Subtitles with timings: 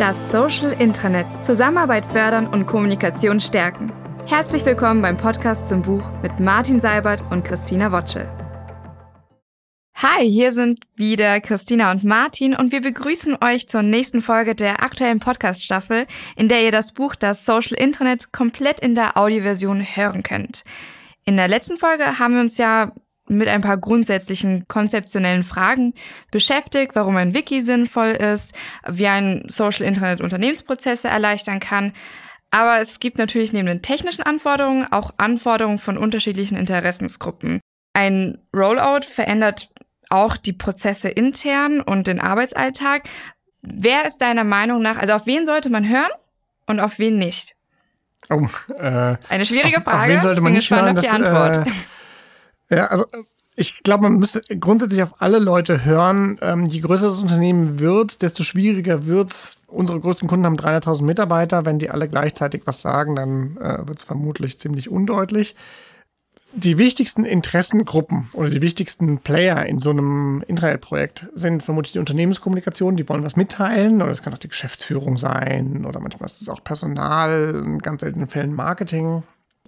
[0.00, 1.44] Das Social Intranet.
[1.44, 3.92] Zusammenarbeit fördern und Kommunikation stärken.
[4.26, 8.26] Herzlich willkommen beim Podcast zum Buch mit Martin Seibert und Christina Wotschel.
[9.94, 14.82] Hi, hier sind wieder Christina und Martin und wir begrüßen euch zur nächsten Folge der
[14.82, 20.22] aktuellen Podcast-Staffel, in der ihr das Buch Das Social Internet komplett in der Audioversion hören
[20.22, 20.64] könnt.
[21.26, 22.92] In der letzten Folge haben wir uns ja
[23.30, 25.94] mit ein paar grundsätzlichen konzeptionellen Fragen
[26.30, 28.54] beschäftigt, warum ein Wiki sinnvoll ist,
[28.88, 31.92] wie ein Social Internet Unternehmensprozesse erleichtern kann.
[32.50, 37.60] Aber es gibt natürlich neben den technischen Anforderungen auch Anforderungen von unterschiedlichen Interessensgruppen.
[37.92, 39.68] Ein Rollout verändert
[40.08, 43.04] auch die Prozesse intern und den Arbeitsalltag.
[43.62, 46.10] Wer ist deiner Meinung nach, also auf wen sollte man hören
[46.66, 47.54] und auf wen nicht?
[48.28, 48.46] Oh,
[48.78, 50.02] äh, Eine schwierige Frage.
[50.02, 50.94] Auf wen sollte man Bin nicht hören?
[50.94, 51.66] gespannt auf die Das, Antwort.
[51.68, 51.70] Äh,
[52.70, 53.04] ja, also
[53.56, 56.38] ich glaube, man müsste grundsätzlich auf alle Leute hören.
[56.40, 59.58] Ähm, je größer das Unternehmen wird, desto schwieriger wird's.
[59.66, 61.66] Unsere größten Kunden haben 300.000 Mitarbeiter.
[61.66, 65.56] Wenn die alle gleichzeitig was sagen, dann äh, wird's vermutlich ziemlich undeutlich.
[66.52, 72.96] Die wichtigsten Interessengruppen oder die wichtigsten Player in so einem Internetprojekt sind vermutlich die Unternehmenskommunikation,
[72.96, 76.48] die wollen was mitteilen, oder es kann auch die Geschäftsführung sein, oder manchmal ist es
[76.48, 79.22] auch Personal, in ganz seltenen Fällen Marketing.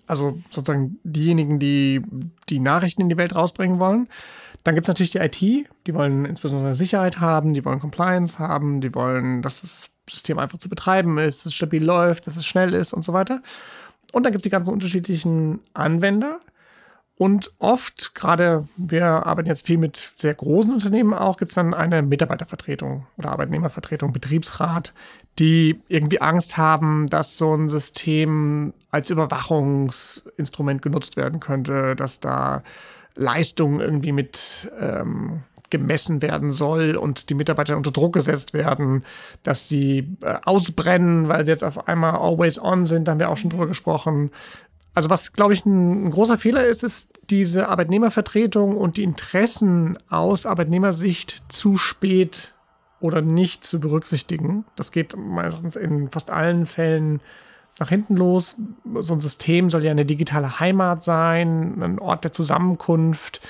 [0.07, 2.03] Also sozusagen diejenigen, die
[2.49, 4.09] die Nachrichten in die Welt rausbringen wollen.
[4.65, 8.81] Dann gibt es natürlich die IT, die wollen insbesondere Sicherheit haben, die wollen Compliance haben,
[8.81, 12.47] die wollen, dass das System einfach zu betreiben ist, dass es stabil läuft, dass es
[12.47, 13.43] schnell ist und so weiter.
[14.13, 16.41] Und dann gibt es die ganzen unterschiedlichen Anwender.
[17.23, 21.73] Und oft, gerade wir arbeiten jetzt viel mit sehr großen Unternehmen auch, gibt es dann
[21.73, 24.93] eine Mitarbeitervertretung oder Arbeitnehmervertretung, Betriebsrat,
[25.39, 32.65] die irgendwie Angst haben, dass so ein System als Überwachungsinstrument genutzt werden könnte, dass da
[33.15, 39.05] Leistung irgendwie mit ähm, gemessen werden soll und die Mitarbeiter unter Druck gesetzt werden,
[39.45, 43.31] dass sie äh, ausbrennen, weil sie jetzt auf einmal always on sind, da haben wir
[43.31, 44.33] auch schon drüber gesprochen.
[44.95, 49.99] Also was, glaube ich, ein, ein, großer Fehler ist, ist diese Arbeitnehmervertretung und die Interessen
[50.11, 52.53] aus Arbeitnehmersicht zu spät
[53.01, 54.67] oder nicht zu berücksichtigen.
[54.77, 57.21] Das geht meistens in fast allen Fällen
[57.79, 58.57] nach hinten los.
[59.01, 63.41] So ein System soll ja eine digitale Heimat sein, ein Ort der Zusammenkunft,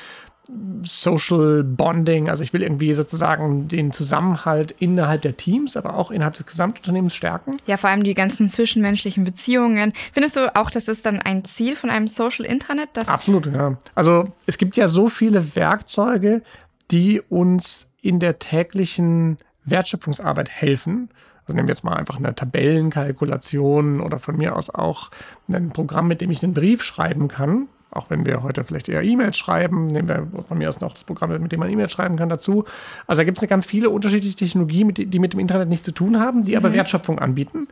[0.82, 2.28] Social Bonding.
[2.28, 7.14] Also ich will irgendwie sozusagen den Zusammenhalt innerhalb der Teams, aber auch innerhalb des Gesamtunternehmens
[7.14, 7.58] stärken.
[7.66, 9.92] Ja, vor allem die ganzen zwischenmenschlichen Beziehungen.
[10.12, 12.90] Findest du auch, das ist dann ein Ziel von einem Social Intranet?
[12.94, 13.76] Das Absolut, ja.
[13.94, 16.42] Also es gibt ja so viele Werkzeuge,
[16.90, 21.08] die uns in der täglichen Wertschöpfungsarbeit helfen.
[21.46, 25.10] Also nehmen wir jetzt mal einfach eine Tabellenkalkulation oder von mir aus auch
[25.48, 27.68] ein Programm, mit dem ich einen Brief schreiben kann.
[27.92, 31.04] Auch wenn wir heute vielleicht eher E-Mails schreiben, nehmen wir von mir aus noch das
[31.04, 32.64] Programm, mit dem man E-Mails schreiben kann, dazu.
[33.06, 36.18] Also da gibt es ganz viele unterschiedliche Technologien, die mit dem Internet nichts zu tun
[36.18, 36.74] haben, die aber mhm.
[36.74, 37.68] Wertschöpfung anbieten.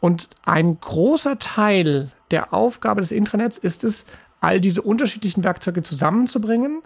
[0.00, 4.04] Und ein großer Teil der Aufgabe des Internets ist es,
[4.40, 6.82] all diese unterschiedlichen Werkzeuge zusammenzubringen,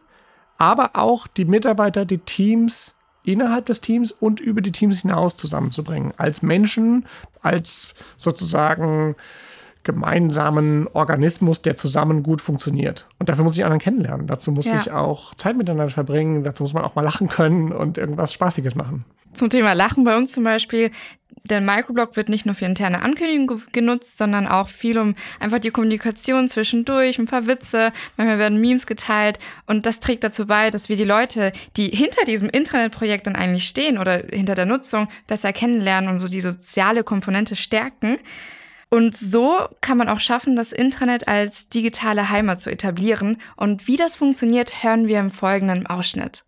[0.58, 2.94] aber auch die Mitarbeiter, die Teams
[3.24, 6.12] innerhalb des Teams und über die Teams hinaus zusammenzubringen.
[6.16, 7.06] Als Menschen,
[7.40, 9.16] als sozusagen
[9.84, 13.06] gemeinsamen Organismus, der zusammen gut funktioniert.
[13.18, 14.26] Und dafür muss ich anderen kennenlernen.
[14.26, 14.80] Dazu muss ja.
[14.80, 16.42] ich auch Zeit miteinander verbringen.
[16.42, 19.04] Dazu muss man auch mal lachen können und irgendwas Spaßiges machen.
[19.34, 20.90] Zum Thema Lachen bei uns zum Beispiel.
[21.50, 25.70] Der Microblog wird nicht nur für interne Ankündigungen genutzt, sondern auch viel um einfach die
[25.70, 30.88] Kommunikation zwischendurch, ein paar Witze, manchmal werden Memes geteilt und das trägt dazu bei, dass
[30.88, 35.52] wir die Leute, die hinter diesem Internetprojekt dann eigentlich stehen oder hinter der Nutzung besser
[35.52, 38.16] kennenlernen und so die soziale Komponente stärken.
[38.90, 43.40] Und so kann man auch schaffen, das Intranet als digitale Heimat zu etablieren.
[43.56, 46.44] Und wie das funktioniert, hören wir im folgenden Ausschnitt.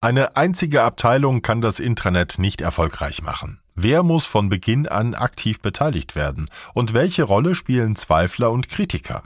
[0.00, 3.60] Eine einzige Abteilung kann das Intranet nicht erfolgreich machen.
[3.74, 6.50] Wer muss von Beginn an aktiv beteiligt werden?
[6.74, 9.22] Und welche Rolle spielen Zweifler und Kritiker?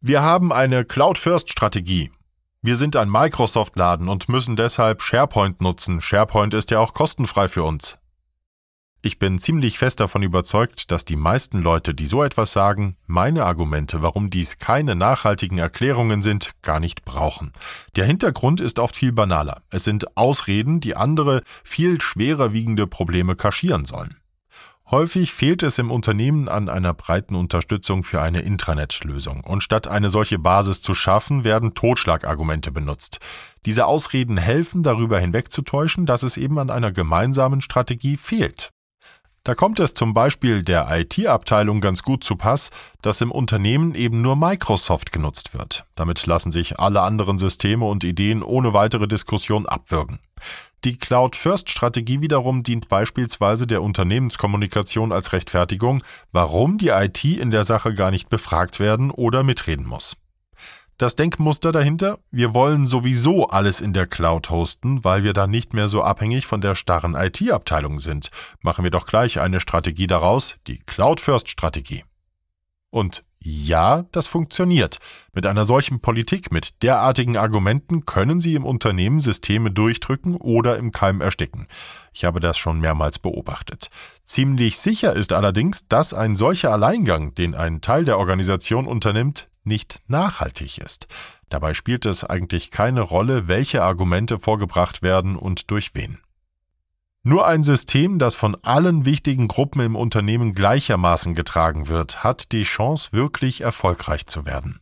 [0.00, 2.10] Wir haben eine Cloud-First-Strategie.
[2.60, 6.00] Wir sind ein Microsoft-Laden und müssen deshalb SharePoint nutzen.
[6.00, 7.98] SharePoint ist ja auch kostenfrei für uns.
[9.04, 13.44] Ich bin ziemlich fest davon überzeugt, dass die meisten Leute, die so etwas sagen, meine
[13.44, 17.52] Argumente, warum dies keine nachhaltigen Erklärungen sind, gar nicht brauchen.
[17.96, 19.62] Der Hintergrund ist oft viel banaler.
[19.70, 24.18] Es sind Ausreden, die andere, viel schwerer wiegende Probleme kaschieren sollen.
[24.88, 29.42] Häufig fehlt es im Unternehmen an einer breiten Unterstützung für eine Intranet-Lösung.
[29.42, 33.18] Und statt eine solche Basis zu schaffen, werden Totschlagargumente benutzt.
[33.66, 38.70] Diese Ausreden helfen, darüber hinwegzutäuschen, dass es eben an einer gemeinsamen Strategie fehlt.
[39.44, 44.22] Da kommt es zum Beispiel der IT-Abteilung ganz gut zu Pass, dass im Unternehmen eben
[44.22, 45.84] nur Microsoft genutzt wird.
[45.96, 50.20] Damit lassen sich alle anderen Systeme und Ideen ohne weitere Diskussion abwürgen.
[50.84, 57.94] Die Cloud-First-Strategie wiederum dient beispielsweise der Unternehmenskommunikation als Rechtfertigung, warum die IT in der Sache
[57.94, 60.16] gar nicht befragt werden oder mitreden muss.
[60.98, 65.74] Das Denkmuster dahinter, wir wollen sowieso alles in der Cloud hosten, weil wir dann nicht
[65.74, 68.30] mehr so abhängig von der starren IT-Abteilung sind.
[68.60, 72.04] Machen wir doch gleich eine Strategie daraus, die Cloud-First-Strategie.
[72.90, 74.98] Und ja, das funktioniert.
[75.32, 80.92] Mit einer solchen Politik, mit derartigen Argumenten können Sie im Unternehmen Systeme durchdrücken oder im
[80.92, 81.66] Keim ersticken.
[82.12, 83.88] Ich habe das schon mehrmals beobachtet.
[84.24, 90.02] Ziemlich sicher ist allerdings, dass ein solcher Alleingang, den ein Teil der Organisation unternimmt, nicht
[90.06, 91.06] nachhaltig ist.
[91.48, 96.20] Dabei spielt es eigentlich keine Rolle, welche Argumente vorgebracht werden und durch wen.
[97.24, 102.64] Nur ein System, das von allen wichtigen Gruppen im Unternehmen gleichermaßen getragen wird, hat die
[102.64, 104.80] Chance, wirklich erfolgreich zu werden.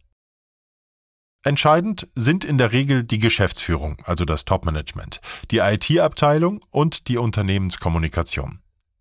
[1.42, 8.60] Entscheidend sind in der Regel die Geschäftsführung, also das Topmanagement, die IT-Abteilung und die Unternehmenskommunikation.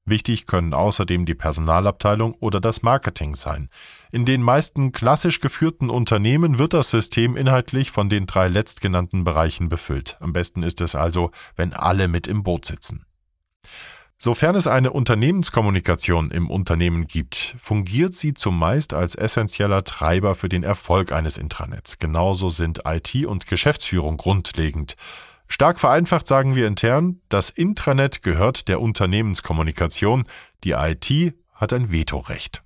[0.09, 3.69] Wichtig können außerdem die Personalabteilung oder das Marketing sein.
[4.11, 9.69] In den meisten klassisch geführten Unternehmen wird das System inhaltlich von den drei letztgenannten Bereichen
[9.69, 10.17] befüllt.
[10.19, 13.05] Am besten ist es also, wenn alle mit im Boot sitzen.
[14.21, 20.63] Sofern es eine Unternehmenskommunikation im Unternehmen gibt, fungiert sie zumeist als essentieller Treiber für den
[20.63, 21.99] Erfolg eines Intranets.
[21.99, 24.97] Genauso sind IT und Geschäftsführung grundlegend.
[25.49, 30.25] Stark vereinfacht sagen wir intern, das Intranet gehört der Unternehmenskommunikation,
[30.63, 32.63] die IT hat ein Vetorecht.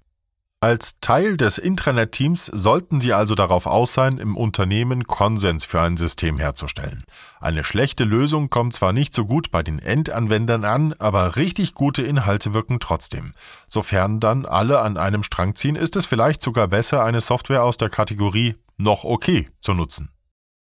[0.59, 5.97] Als Teil des Intranet-Teams sollten Sie also darauf aus sein, im Unternehmen Konsens für ein
[5.97, 7.03] System herzustellen.
[7.41, 12.03] Eine schlechte Lösung kommt zwar nicht so gut bei den Endanwendern an, aber richtig gute
[12.03, 13.33] Inhalte wirken trotzdem.
[13.67, 17.75] Sofern dann alle an einem Strang ziehen, ist es vielleicht sogar besser, eine Software aus
[17.75, 20.13] der Kategorie noch okay zu nutzen.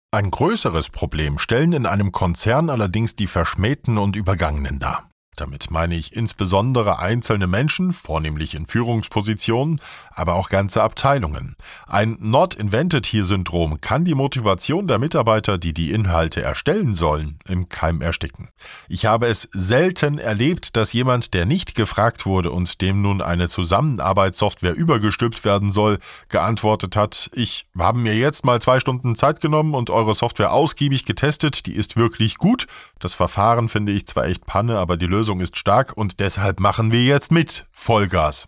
[0.09, 5.09] Ein größeres Problem stellen in einem Konzern allerdings die Verschmähten und Übergangenen dar.
[5.37, 9.79] Damit meine ich insbesondere einzelne Menschen, vornehmlich in Führungspositionen,
[10.09, 11.55] aber auch ganze Abteilungen.
[11.85, 17.37] Ein Not Invented Here Syndrom kann die Motivation der Mitarbeiter, die die Inhalte erstellen sollen,
[17.47, 18.49] im Keim ersticken.
[18.89, 23.47] Ich habe es selten erlebt, dass jemand, der nicht gefragt wurde und dem nun eine
[23.47, 25.99] Zusammenarbeitssoftware übergestülpt werden soll,
[26.29, 31.05] geantwortet hat, ich habe mir jetzt mal zwei Stunden Zeit genommen und eure Software ausgiebig
[31.05, 32.65] getestet, die ist wirklich gut.
[32.97, 36.61] Das Verfahren finde ich zwar echt Panne, aber die Lösung Lösung ist stark und deshalb
[36.61, 37.65] machen wir jetzt mit.
[37.73, 38.47] Vollgas.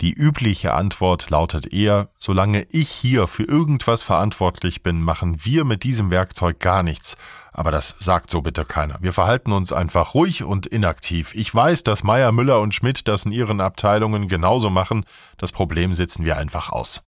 [0.00, 5.84] Die übliche Antwort lautet eher, solange ich hier für irgendwas verantwortlich bin, machen wir mit
[5.84, 7.18] diesem Werkzeug gar nichts.
[7.52, 8.96] Aber das sagt so bitte keiner.
[9.02, 11.34] Wir verhalten uns einfach ruhig und inaktiv.
[11.34, 15.04] Ich weiß, dass Meier, Müller und Schmidt das in ihren Abteilungen genauso machen.
[15.36, 17.02] Das Problem sitzen wir einfach aus.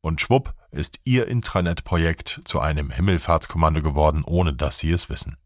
[0.00, 5.36] Und schwupp ist ihr Intranet-Projekt zu einem Himmelfahrtskommando geworden, ohne dass sie es wissen.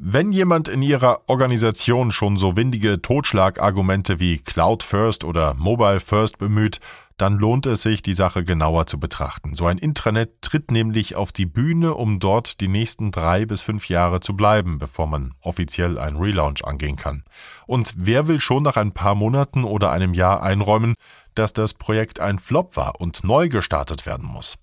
[0.00, 6.38] Wenn jemand in Ihrer Organisation schon so windige Totschlagargumente wie Cloud First oder Mobile First
[6.38, 6.78] bemüht,
[7.16, 9.56] dann lohnt es sich, die Sache genauer zu betrachten.
[9.56, 13.88] So ein Intranet tritt nämlich auf die Bühne, um dort die nächsten drei bis fünf
[13.88, 17.24] Jahre zu bleiben, bevor man offiziell einen Relaunch angehen kann.
[17.66, 20.94] Und wer will schon nach ein paar Monaten oder einem Jahr einräumen,
[21.34, 24.58] dass das Projekt ein Flop war und neu gestartet werden muss?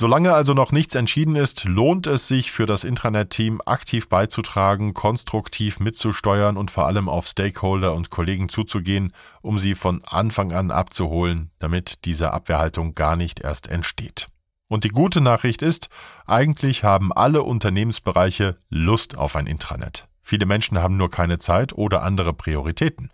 [0.00, 5.80] Solange also noch nichts entschieden ist, lohnt es sich für das Intranet-Team aktiv beizutragen, konstruktiv
[5.80, 9.12] mitzusteuern und vor allem auf Stakeholder und Kollegen zuzugehen,
[9.42, 14.28] um sie von Anfang an abzuholen, damit diese Abwehrhaltung gar nicht erst entsteht.
[14.68, 15.88] Und die gute Nachricht ist,
[16.26, 20.06] eigentlich haben alle Unternehmensbereiche Lust auf ein Intranet.
[20.22, 23.10] Viele Menschen haben nur keine Zeit oder andere Prioritäten.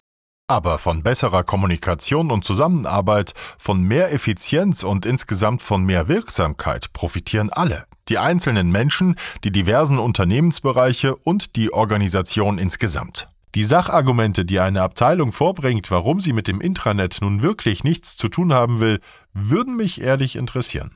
[0.46, 7.48] Aber von besserer Kommunikation und Zusammenarbeit, von mehr Effizienz und insgesamt von mehr Wirksamkeit profitieren
[7.48, 7.86] alle.
[8.10, 13.28] Die einzelnen Menschen, die diversen Unternehmensbereiche und die Organisation insgesamt.
[13.54, 18.28] Die Sachargumente, die eine Abteilung vorbringt, warum sie mit dem Intranet nun wirklich nichts zu
[18.28, 19.00] tun haben will,
[19.32, 20.94] würden mich ehrlich interessieren.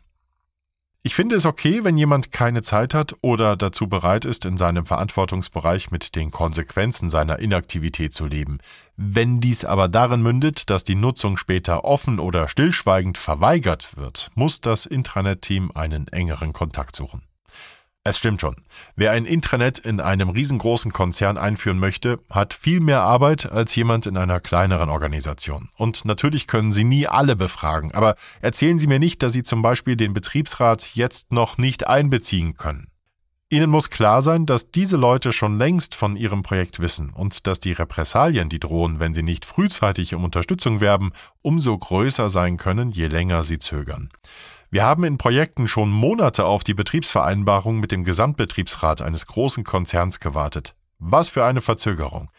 [1.04, 4.84] Ich finde es okay, wenn jemand keine Zeit hat oder dazu bereit ist, in seinem
[4.84, 8.58] Verantwortungsbereich mit den Konsequenzen seiner Inaktivität zu leben.
[8.96, 14.60] Wenn dies aber darin mündet, dass die Nutzung später offen oder stillschweigend verweigert wird, muss
[14.60, 17.22] das Intranet-Team einen engeren Kontakt suchen.
[18.08, 18.56] Es stimmt schon.
[18.96, 24.06] Wer ein Intranet in einem riesengroßen Konzern einführen möchte, hat viel mehr Arbeit als jemand
[24.06, 25.68] in einer kleineren Organisation.
[25.76, 29.60] Und natürlich können Sie nie alle befragen, aber erzählen Sie mir nicht, dass Sie zum
[29.60, 32.86] Beispiel den Betriebsrat jetzt noch nicht einbeziehen können.
[33.50, 37.60] Ihnen muss klar sein, dass diese Leute schon längst von Ihrem Projekt wissen und dass
[37.60, 41.12] die Repressalien, die drohen, wenn Sie nicht frühzeitig um Unterstützung werben,
[41.42, 44.08] umso größer sein können, je länger Sie zögern.
[44.70, 50.20] Wir haben in Projekten schon Monate auf die Betriebsvereinbarung mit dem Gesamtbetriebsrat eines großen Konzerns
[50.20, 50.74] gewartet.
[50.98, 52.30] Was für eine Verzögerung.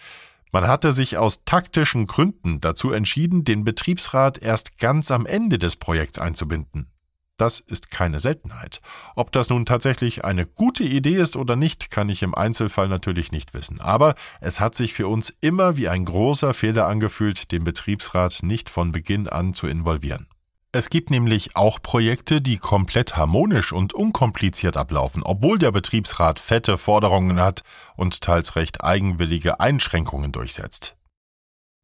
[0.52, 5.76] Man hatte sich aus taktischen Gründen dazu entschieden, den Betriebsrat erst ganz am Ende des
[5.76, 6.92] Projekts einzubinden.
[7.38, 8.80] Das ist keine Seltenheit.
[9.16, 13.32] Ob das nun tatsächlich eine gute Idee ist oder nicht, kann ich im Einzelfall natürlich
[13.32, 13.82] nicht wissen.
[13.82, 18.70] Aber es hat sich für uns immer wie ein großer Fehler angefühlt, den Betriebsrat nicht
[18.70, 20.28] von Beginn an zu involvieren.
[20.72, 26.78] Es gibt nämlich auch Projekte, die komplett harmonisch und unkompliziert ablaufen, obwohl der Betriebsrat fette
[26.78, 27.64] Forderungen hat
[27.96, 30.96] und teils recht eigenwillige Einschränkungen durchsetzt.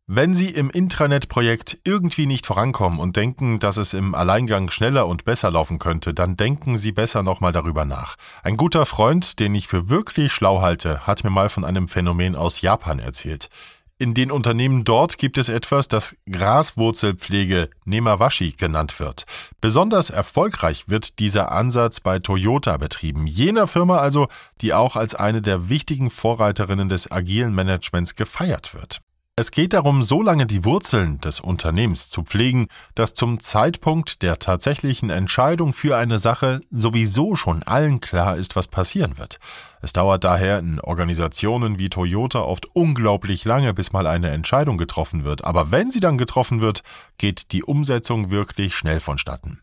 [0.07, 5.25] Wenn Sie im Intranet-Projekt irgendwie nicht vorankommen und denken, dass es im Alleingang schneller und
[5.25, 8.17] besser laufen könnte, dann denken Sie besser nochmal darüber nach.
[8.43, 12.35] Ein guter Freund, den ich für wirklich schlau halte, hat mir mal von einem Phänomen
[12.35, 13.49] aus Japan erzählt.
[13.97, 19.23] In den Unternehmen dort gibt es etwas, das Graswurzelpflege Nemawashi genannt wird.
[19.61, 24.27] Besonders erfolgreich wird dieser Ansatz bei Toyota betrieben, jener Firma also,
[24.59, 28.99] die auch als eine der wichtigen Vorreiterinnen des agilen Managements gefeiert wird.
[29.37, 34.39] Es geht darum, so lange die Wurzeln des Unternehmens zu pflegen, dass zum Zeitpunkt der
[34.39, 39.39] tatsächlichen Entscheidung für eine Sache sowieso schon allen klar ist, was passieren wird.
[39.81, 45.25] Es dauert daher in Organisationen wie Toyota oft unglaublich lange, bis mal eine Entscheidung getroffen
[45.25, 46.81] wird, aber wenn sie dann getroffen wird,
[47.17, 49.59] geht die Umsetzung wirklich schnell vonstatten.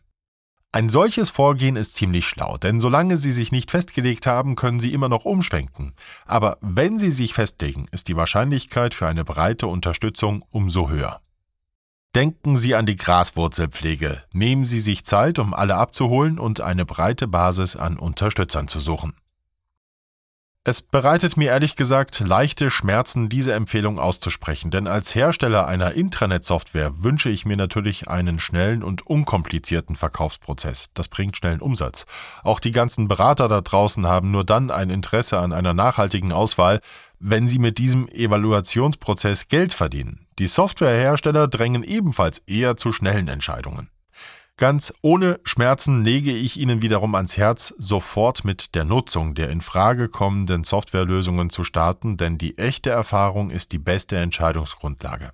[0.75, 4.91] Ein solches Vorgehen ist ziemlich schlau, denn solange Sie sich nicht festgelegt haben, können Sie
[4.91, 5.93] immer noch umschwenken.
[6.25, 11.21] Aber wenn Sie sich festlegen, ist die Wahrscheinlichkeit für eine breite Unterstützung umso höher.
[12.15, 14.23] Denken Sie an die Graswurzelpflege.
[14.33, 19.13] Nehmen Sie sich Zeit, um alle abzuholen und eine breite Basis an Unterstützern zu suchen.
[20.65, 27.03] Es bereitet mir ehrlich gesagt leichte Schmerzen, diese Empfehlung auszusprechen, denn als Hersteller einer Intranet-Software
[27.03, 30.89] wünsche ich mir natürlich einen schnellen und unkomplizierten Verkaufsprozess.
[30.93, 32.05] Das bringt schnellen Umsatz.
[32.43, 36.79] Auch die ganzen Berater da draußen haben nur dann ein Interesse an einer nachhaltigen Auswahl,
[37.19, 40.27] wenn sie mit diesem Evaluationsprozess Geld verdienen.
[40.39, 43.89] Die Softwarehersteller drängen ebenfalls eher zu schnellen Entscheidungen.
[44.57, 49.61] Ganz ohne Schmerzen lege ich Ihnen wiederum ans Herz, sofort mit der Nutzung der in
[49.61, 55.31] Frage kommenden Softwarelösungen zu starten, denn die echte Erfahrung ist die beste Entscheidungsgrundlage.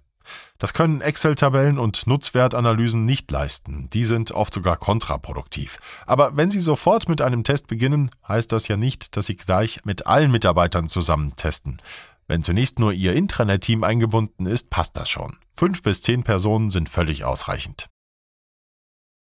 [0.57, 3.89] Das können Excel-Tabellen und Nutzwertanalysen nicht leisten.
[3.91, 5.79] Die sind oft sogar kontraproduktiv.
[6.05, 9.81] Aber wenn Sie sofort mit einem Test beginnen, heißt das ja nicht, dass Sie gleich
[9.83, 11.81] mit allen Mitarbeitern zusammen testen.
[12.27, 15.37] Wenn zunächst nur Ihr Intranet-Team eingebunden ist, passt das schon.
[15.55, 17.89] Fünf bis zehn Personen sind völlig ausreichend.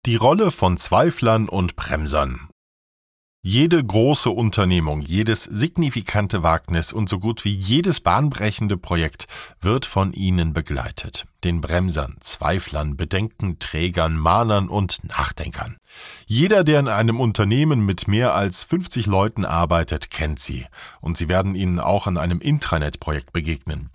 [0.05, 2.47] Die Rolle von Zweiflern und Bremsern.
[3.41, 9.27] Jede große Unternehmung, jedes signifikante Wagnis und so gut wie jedes bahnbrechende Projekt
[9.59, 11.25] wird von ihnen begleitet.
[11.43, 15.75] Den Bremsern, Zweiflern, Bedenkenträgern, Mahnern und Nachdenkern.
[16.25, 20.65] Jeder, der in einem Unternehmen mit mehr als 50 Leuten arbeitet, kennt sie.
[21.01, 23.89] Und sie werden ihnen auch an einem Intranet-Projekt begegnen.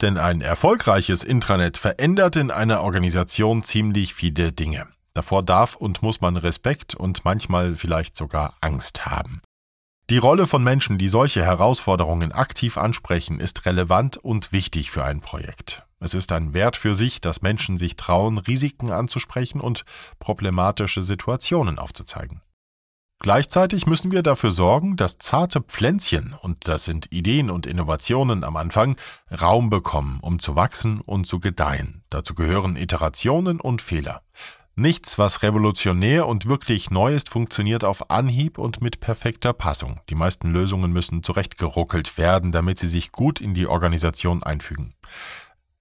[0.00, 4.86] Denn ein erfolgreiches Intranet verändert in einer Organisation ziemlich viele Dinge.
[5.18, 9.42] Davor darf und muss man Respekt und manchmal vielleicht sogar Angst haben.
[10.10, 15.20] Die Rolle von Menschen, die solche Herausforderungen aktiv ansprechen, ist relevant und wichtig für ein
[15.20, 15.84] Projekt.
[15.98, 19.84] Es ist ein Wert für sich, dass Menschen sich trauen, Risiken anzusprechen und
[20.20, 22.40] problematische Situationen aufzuzeigen.
[23.20, 28.54] Gleichzeitig müssen wir dafür sorgen, dass zarte Pflänzchen, und das sind Ideen und Innovationen am
[28.54, 28.96] Anfang,
[29.42, 32.04] Raum bekommen, um zu wachsen und zu gedeihen.
[32.10, 34.22] Dazu gehören Iterationen und Fehler.
[34.78, 39.98] Nichts, was revolutionär und wirklich neu ist, funktioniert auf Anhieb und mit perfekter Passung.
[40.08, 44.94] Die meisten Lösungen müssen zurechtgeruckelt werden, damit sie sich gut in die Organisation einfügen.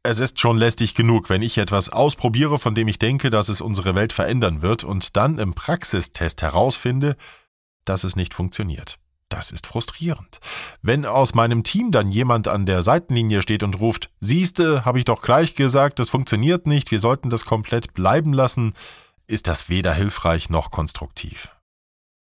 [0.01, 3.61] Es ist schon lästig genug, wenn ich etwas ausprobiere, von dem ich denke, dass es
[3.61, 7.17] unsere Welt verändern wird und dann im Praxistest herausfinde,
[7.85, 8.97] dass es nicht funktioniert.
[9.29, 10.39] Das ist frustrierend.
[10.81, 15.05] Wenn aus meinem Team dann jemand an der Seitenlinie steht und ruft, siehste, habe ich
[15.05, 18.73] doch gleich gesagt, das funktioniert nicht, wir sollten das komplett bleiben lassen,
[19.27, 21.49] ist das weder hilfreich noch konstruktiv.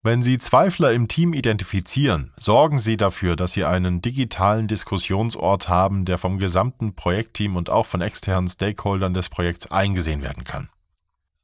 [0.04, 6.04] Wenn Sie Zweifler im Team identifizieren, sorgen Sie dafür, dass Sie einen digitalen Diskussionsort haben,
[6.04, 10.71] der vom gesamten Projektteam und auch von externen Stakeholdern des Projekts eingesehen werden kann.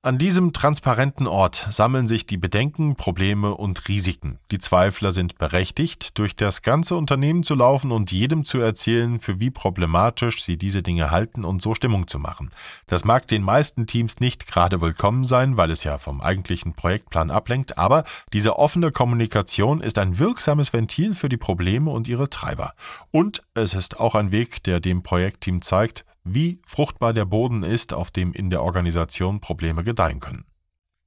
[0.09, 4.39] An diesem transparenten Ort sammeln sich die Bedenken, Probleme und Risiken.
[4.51, 9.39] Die Zweifler sind berechtigt, durch das ganze Unternehmen zu laufen und jedem zu erzählen, für
[9.39, 12.53] wie problematisch sie diese Dinge halten und so Stimmung zu machen.
[12.87, 17.31] Das mag den meisten Teams nicht gerade willkommen sein, weil es ja vom eigentlichen Projektplan
[17.31, 22.73] ablenkt, aber diese offene Kommunikation ist ein wirksames Ventil für die Probleme und ihre Treiber.
[23.11, 27.93] Und es ist auch ein Weg, der dem Projektteam zeigt, wie fruchtbar der Boden ist,
[27.93, 30.45] auf dem in der Organisation Probleme gedeihen können.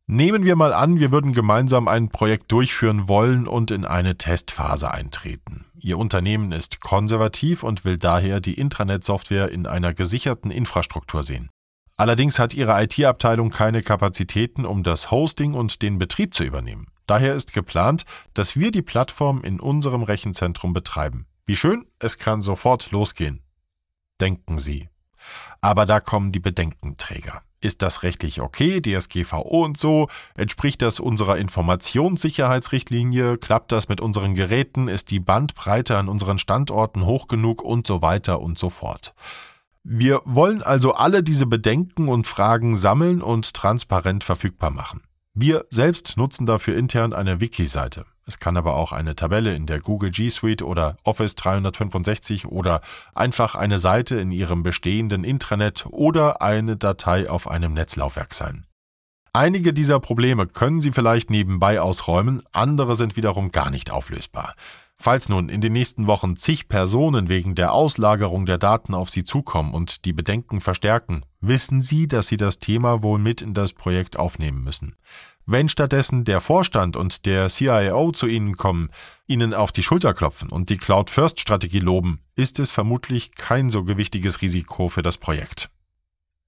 [0.08, 4.92] Nehmen wir mal an, wir würden gemeinsam ein Projekt durchführen wollen und in eine Testphase
[4.92, 5.66] eintreten.
[5.80, 11.50] Ihr Unternehmen ist konservativ und will daher die Intranet-Software in einer gesicherten Infrastruktur sehen.
[11.96, 16.88] Allerdings hat Ihre IT-Abteilung keine Kapazitäten, um das Hosting und den Betrieb zu übernehmen.
[17.08, 21.26] Daher ist geplant, dass wir die Plattform in unserem Rechenzentrum betreiben.
[21.46, 23.44] Wie schön, es kann sofort losgehen.
[24.20, 24.91] Denken Sie.
[25.62, 27.44] Aber da kommen die Bedenkenträger.
[27.64, 30.08] Ist das rechtlich okay, DSGVO und so?
[30.36, 33.38] Entspricht das unserer Informationssicherheitsrichtlinie?
[33.38, 34.88] Klappt das mit unseren Geräten?
[34.88, 39.14] Ist die Bandbreite an unseren Standorten hoch genug und so weiter und so fort?
[39.84, 45.04] Wir wollen also alle diese Bedenken und Fragen sammeln und transparent verfügbar machen.
[45.36, 48.06] Wir selbst nutzen dafür intern eine Wiki-Seite.
[48.32, 52.80] Es kann aber auch eine Tabelle in der Google G Suite oder Office 365 oder
[53.14, 58.66] einfach eine Seite in Ihrem bestehenden Intranet oder eine Datei auf einem Netzlaufwerk sein.
[59.34, 64.56] Einige dieser Probleme können Sie vielleicht nebenbei ausräumen, andere sind wiederum gar nicht auflösbar.
[64.96, 69.26] Falls nun in den nächsten Wochen zig Personen wegen der Auslagerung der Daten auf Sie
[69.26, 73.74] zukommen und die Bedenken verstärken, wissen Sie, dass Sie das Thema wohl mit in das
[73.74, 74.96] Projekt aufnehmen müssen.
[75.46, 78.90] Wenn stattdessen der Vorstand und der CIO zu Ihnen kommen,
[79.28, 84.42] Ihnen auf die Schulter klopfen und die Cloud-First-Strategie loben, ist es vermutlich kein so gewichtiges
[84.42, 85.70] Risiko für das Projekt.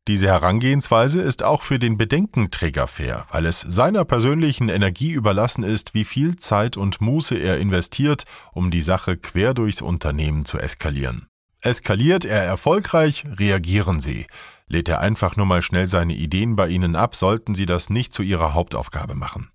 [0.10, 5.94] Diese Herangehensweise ist auch für den Bedenkenträger fair, weil es seiner persönlichen Energie überlassen ist,
[5.94, 11.28] wie viel Zeit und Muße er investiert, um die Sache quer durchs Unternehmen zu eskalieren.
[11.62, 14.28] Eskaliert er erfolgreich, reagieren Sie.
[14.68, 18.14] Lädt er einfach nur mal schnell seine Ideen bei Ihnen ab, sollten Sie das nicht
[18.14, 19.50] zu Ihrer Hauptaufgabe machen.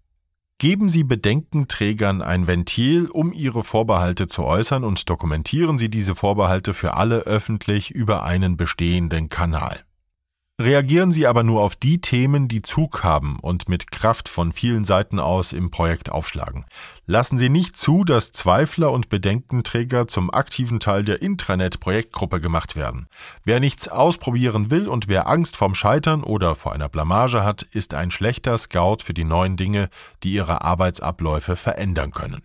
[0.58, 6.74] Geben Sie Bedenkenträgern ein Ventil, um Ihre Vorbehalte zu äußern und dokumentieren Sie diese Vorbehalte
[6.74, 9.84] für alle öffentlich über einen bestehenden Kanal.
[10.60, 14.84] Reagieren Sie aber nur auf die Themen, die Zug haben und mit Kraft von vielen
[14.84, 16.64] Seiten aus im Projekt aufschlagen.
[17.06, 23.06] Lassen Sie nicht zu, dass Zweifler und Bedenkenträger zum aktiven Teil der Intranet-Projektgruppe gemacht werden.
[23.44, 27.94] Wer nichts ausprobieren will und wer Angst vorm Scheitern oder vor einer Blamage hat, ist
[27.94, 29.88] ein schlechter Scout für die neuen Dinge,
[30.24, 32.42] die ihre Arbeitsabläufe verändern können.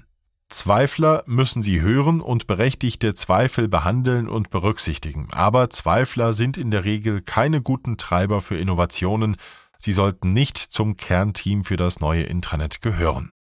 [0.53, 5.27] Zweifler müssen Sie hören und berechtigte Zweifel behandeln und berücksichtigen.
[5.31, 9.37] Aber Zweifler sind in der Regel keine guten Treiber für Innovationen.
[9.79, 13.31] Sie sollten nicht zum Kernteam für das neue Intranet gehören.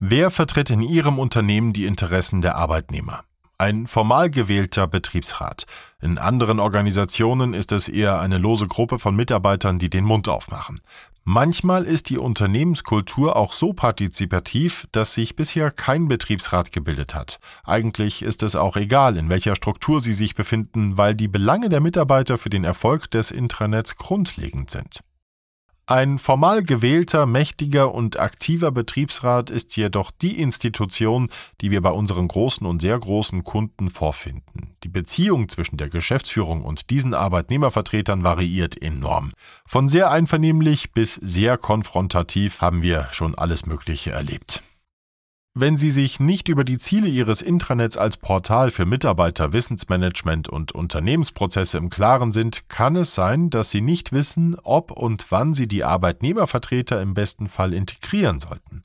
[0.00, 3.24] Wer vertritt in Ihrem Unternehmen die Interessen der Arbeitnehmer?
[3.60, 5.66] Ein formal gewählter Betriebsrat.
[6.00, 10.80] In anderen Organisationen ist es eher eine lose Gruppe von Mitarbeitern, die den Mund aufmachen.
[11.24, 17.38] Manchmal ist die Unternehmenskultur auch so partizipativ, dass sich bisher kein Betriebsrat gebildet hat.
[17.62, 21.80] Eigentlich ist es auch egal, in welcher Struktur sie sich befinden, weil die Belange der
[21.80, 25.00] Mitarbeiter für den Erfolg des Intranets grundlegend sind.
[25.90, 31.28] Ein formal gewählter, mächtiger und aktiver Betriebsrat ist jedoch die Institution,
[31.60, 34.76] die wir bei unseren großen und sehr großen Kunden vorfinden.
[34.84, 39.32] Die Beziehung zwischen der Geschäftsführung und diesen Arbeitnehmervertretern variiert enorm.
[39.66, 44.62] Von sehr einvernehmlich bis sehr konfrontativ haben wir schon alles Mögliche erlebt.
[45.54, 50.70] Wenn Sie sich nicht über die Ziele Ihres Intranets als Portal für Mitarbeiter, Wissensmanagement und
[50.70, 55.66] Unternehmensprozesse im Klaren sind, kann es sein, dass Sie nicht wissen, ob und wann Sie
[55.66, 58.84] die Arbeitnehmervertreter im besten Fall integrieren sollten.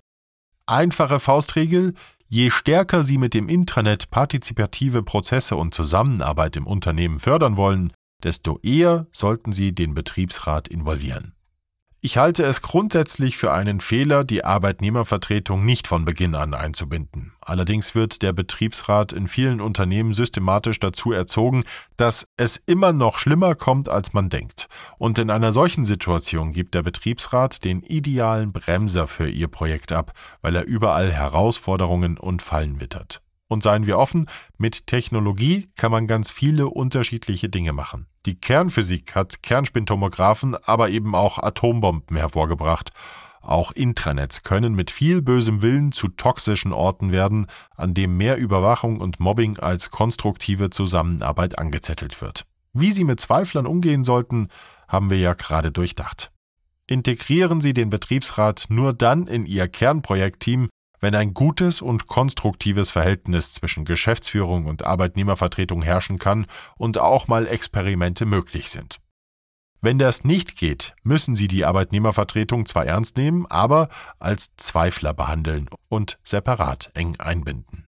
[0.66, 1.94] Einfache Faustregel,
[2.30, 8.60] je stärker Sie mit dem Intranet partizipative Prozesse und Zusammenarbeit im Unternehmen fördern wollen, desto
[8.64, 11.35] eher sollten Sie den Betriebsrat involvieren.
[12.06, 17.34] Ich halte es grundsätzlich für einen Fehler, die Arbeitnehmervertretung nicht von Beginn an einzubinden.
[17.42, 21.64] Allerdings wird der Betriebsrat in vielen Unternehmen systematisch dazu erzogen,
[21.98, 24.68] dass es immer noch schlimmer kommt, als man denkt.
[25.00, 30.14] Und in einer solchen Situation gibt der Betriebsrat den idealen Bremser für ihr Projekt ab,
[30.44, 33.25] weil er überall Herausforderungen und Fallen wittert.
[33.48, 34.28] Und seien wir offen,
[34.58, 38.08] mit Technologie kann man ganz viele unterschiedliche Dinge machen.
[38.26, 42.92] Die Kernphysik hat Kernspintomographen, aber eben auch Atombomben hervorgebracht.
[43.42, 49.00] Auch Intranets können mit viel bösem Willen zu toxischen Orten werden, an dem mehr Überwachung
[49.00, 52.48] und Mobbing als konstruktive Zusammenarbeit angezettelt wird.
[52.74, 54.50] Wie Sie mit Zweiflern umgehen sollten,
[54.88, 56.32] haben wir ja gerade durchdacht.
[56.88, 60.70] Integrieren Sie den Betriebsrat nur dann in Ihr Kernprojektteam,
[61.06, 67.46] wenn ein gutes und konstruktives Verhältnis zwischen Geschäftsführung und Arbeitnehmervertretung herrschen kann und auch mal
[67.46, 69.00] Experimente möglich sind.
[69.82, 75.70] Wenn das nicht geht, müssen Sie die Arbeitnehmervertretung zwar ernst nehmen, aber als Zweifler behandeln
[75.90, 77.86] und separat eng einbinden.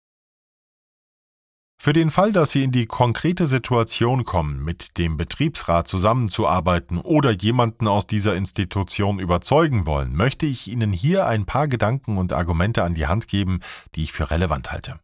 [1.78, 7.32] Für den Fall, dass Sie in die konkrete Situation kommen, mit dem Betriebsrat zusammenzuarbeiten oder
[7.32, 12.84] jemanden aus dieser Institution überzeugen wollen, möchte ich Ihnen hier ein paar Gedanken und Argumente
[12.84, 13.60] an die Hand geben,
[13.96, 15.00] die ich für relevant halte.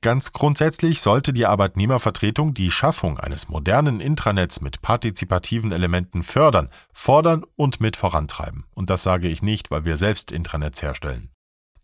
[0.00, 7.44] Ganz grundsätzlich sollte die Arbeitnehmervertretung die Schaffung eines modernen Intranets mit partizipativen Elementen fördern, fordern
[7.56, 8.64] und mit vorantreiben.
[8.74, 11.30] Und das sage ich nicht, weil wir selbst Intranets herstellen.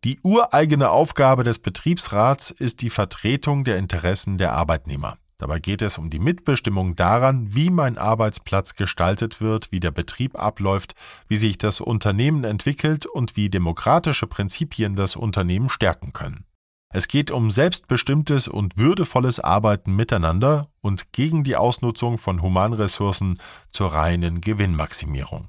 [0.04, 5.16] Die ureigene Aufgabe des Betriebsrats ist die Vertretung der Interessen der Arbeitnehmer.
[5.38, 10.36] Dabei geht es um die Mitbestimmung daran, wie mein Arbeitsplatz gestaltet wird, wie der Betrieb
[10.36, 10.96] abläuft,
[11.28, 16.46] wie sich das Unternehmen entwickelt und wie demokratische Prinzipien das Unternehmen stärken können.
[16.92, 23.38] Es geht um selbstbestimmtes und würdevolles Arbeiten miteinander und gegen die Ausnutzung von Humanressourcen
[23.70, 25.48] zur reinen Gewinnmaximierung.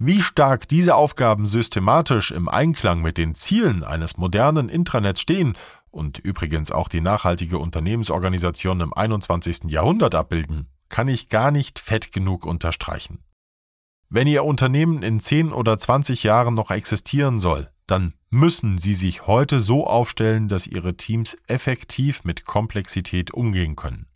[0.00, 5.56] Wie stark diese Aufgaben systematisch im Einklang mit den Zielen eines modernen Intranets stehen
[5.90, 9.64] und übrigens auch die nachhaltige Unternehmensorganisation im 21.
[9.64, 13.24] Jahrhundert abbilden, kann ich gar nicht fett genug unterstreichen.
[14.08, 19.26] Wenn Ihr Unternehmen in 10 oder 20 Jahren noch existieren soll, dann müssen Sie sich
[19.26, 24.07] heute so aufstellen, dass Ihre Teams effektiv mit Komplexität umgehen können.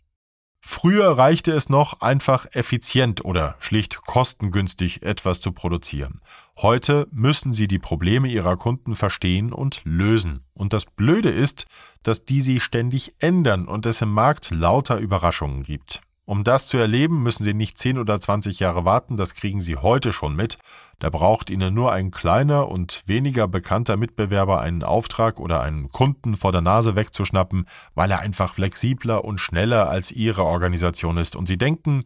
[0.65, 6.21] Früher reichte es noch, einfach effizient oder schlicht kostengünstig etwas zu produzieren.
[6.57, 10.45] Heute müssen sie die Probleme ihrer Kunden verstehen und lösen.
[10.53, 11.65] Und das Blöde ist,
[12.01, 16.01] dass die sich ständig ändern und es im Markt lauter Überraschungen gibt.
[16.25, 19.75] Um das zu erleben, müssen Sie nicht 10 oder 20 Jahre warten, das kriegen Sie
[19.75, 20.57] heute schon mit.
[20.99, 26.37] Da braucht Ihnen nur ein kleiner und weniger bekannter Mitbewerber einen Auftrag oder einen Kunden
[26.37, 31.35] vor der Nase wegzuschnappen, weil er einfach flexibler und schneller als Ihre Organisation ist.
[31.35, 32.05] Und Sie denken,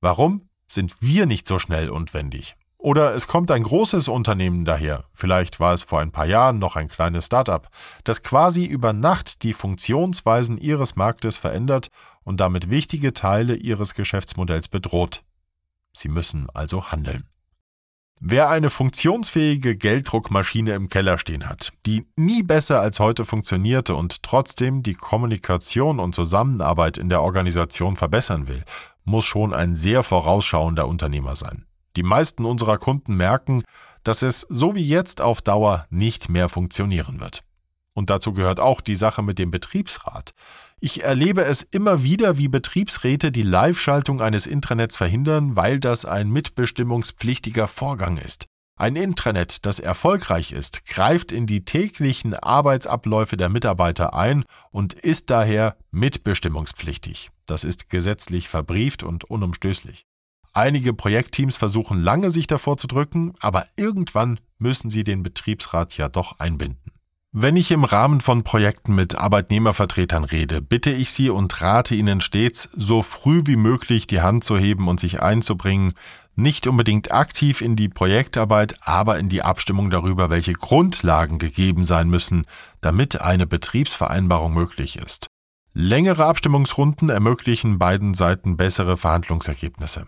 [0.00, 2.56] warum sind wir nicht so schnell und wendig?
[2.82, 6.74] Oder es kommt ein großes Unternehmen daher, vielleicht war es vor ein paar Jahren noch
[6.74, 7.68] ein kleines Startup,
[8.02, 11.90] das quasi über Nacht die Funktionsweisen ihres Marktes verändert
[12.24, 15.22] und damit wichtige Teile ihres Geschäftsmodells bedroht.
[15.92, 17.22] Sie müssen also handeln.
[18.20, 24.24] Wer eine funktionsfähige Gelddruckmaschine im Keller stehen hat, die nie besser als heute funktionierte und
[24.24, 28.64] trotzdem die Kommunikation und Zusammenarbeit in der Organisation verbessern will,
[29.04, 31.64] muss schon ein sehr vorausschauender Unternehmer sein.
[31.96, 33.64] Die meisten unserer Kunden merken,
[34.04, 37.44] dass es so wie jetzt auf Dauer nicht mehr funktionieren wird.
[37.94, 40.32] Und dazu gehört auch die Sache mit dem Betriebsrat.
[40.80, 46.30] Ich erlebe es immer wieder, wie Betriebsräte die Live-Schaltung eines Intranets verhindern, weil das ein
[46.30, 48.46] mitbestimmungspflichtiger Vorgang ist.
[48.76, 55.30] Ein Intranet, das erfolgreich ist, greift in die täglichen Arbeitsabläufe der Mitarbeiter ein und ist
[55.30, 57.30] daher mitbestimmungspflichtig.
[57.46, 60.06] Das ist gesetzlich verbrieft und unumstößlich.
[60.54, 66.08] Einige Projektteams versuchen lange sich davor zu drücken, aber irgendwann müssen sie den Betriebsrat ja
[66.08, 66.92] doch einbinden.
[67.34, 72.20] Wenn ich im Rahmen von Projekten mit Arbeitnehmervertretern rede, bitte ich Sie und rate Ihnen
[72.20, 75.94] stets, so früh wie möglich die Hand zu heben und sich einzubringen,
[76.34, 82.10] nicht unbedingt aktiv in die Projektarbeit, aber in die Abstimmung darüber, welche Grundlagen gegeben sein
[82.10, 82.46] müssen,
[82.82, 85.28] damit eine Betriebsvereinbarung möglich ist.
[85.72, 90.06] Längere Abstimmungsrunden ermöglichen beiden Seiten bessere Verhandlungsergebnisse.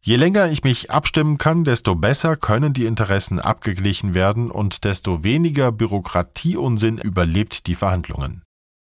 [0.00, 5.24] Je länger ich mich abstimmen kann, desto besser können die Interessen abgeglichen werden und desto
[5.24, 8.42] weniger Bürokratieunsinn überlebt die Verhandlungen.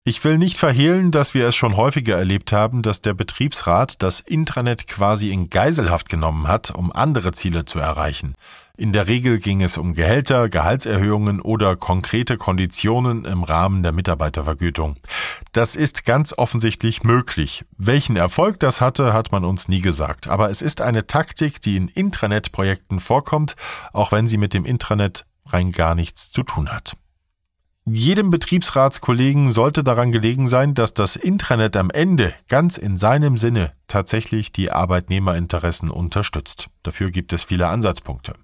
[0.07, 4.21] Ich will nicht verhehlen, dass wir es schon häufiger erlebt haben, dass der Betriebsrat das
[4.21, 8.33] Intranet quasi in Geiselhaft genommen hat, um andere Ziele zu erreichen.
[8.79, 14.97] In der Regel ging es um Gehälter, Gehaltserhöhungen oder konkrete Konditionen im Rahmen der Mitarbeitervergütung.
[15.51, 17.65] Das ist ganz offensichtlich möglich.
[17.79, 20.27] Welchen Erfolg das hatte, hat man uns nie gesagt.
[20.27, 23.55] Aber es ist eine Taktik, die in Intranet-Projekten vorkommt,
[23.93, 26.95] auch wenn sie mit dem Intranet rein gar nichts zu tun hat.
[27.85, 33.73] Jedem Betriebsratskollegen sollte daran gelegen sein, dass das Intranet am Ende ganz in seinem Sinne
[33.87, 36.69] tatsächlich die Arbeitnehmerinteressen unterstützt.
[36.83, 38.35] Dafür gibt es viele Ansatzpunkte.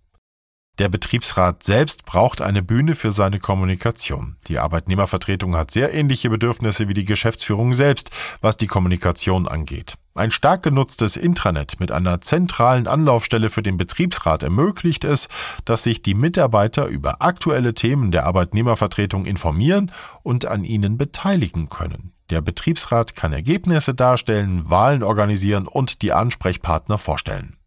[0.79, 4.37] Der Betriebsrat selbst braucht eine Bühne für seine Kommunikation.
[4.47, 8.09] Die Arbeitnehmervertretung hat sehr ähnliche Bedürfnisse wie die Geschäftsführung selbst,
[8.41, 9.97] was die Kommunikation angeht.
[10.15, 15.29] Ein stark genutztes Intranet mit einer zentralen Anlaufstelle für den Betriebsrat ermöglicht es,
[15.63, 19.91] dass sich die Mitarbeiter über aktuelle Themen der Arbeitnehmervertretung informieren
[20.23, 22.13] und an ihnen beteiligen können.
[22.31, 27.57] Der Betriebsrat kann Ergebnisse darstellen, Wahlen organisieren und die Ansprechpartner vorstellen.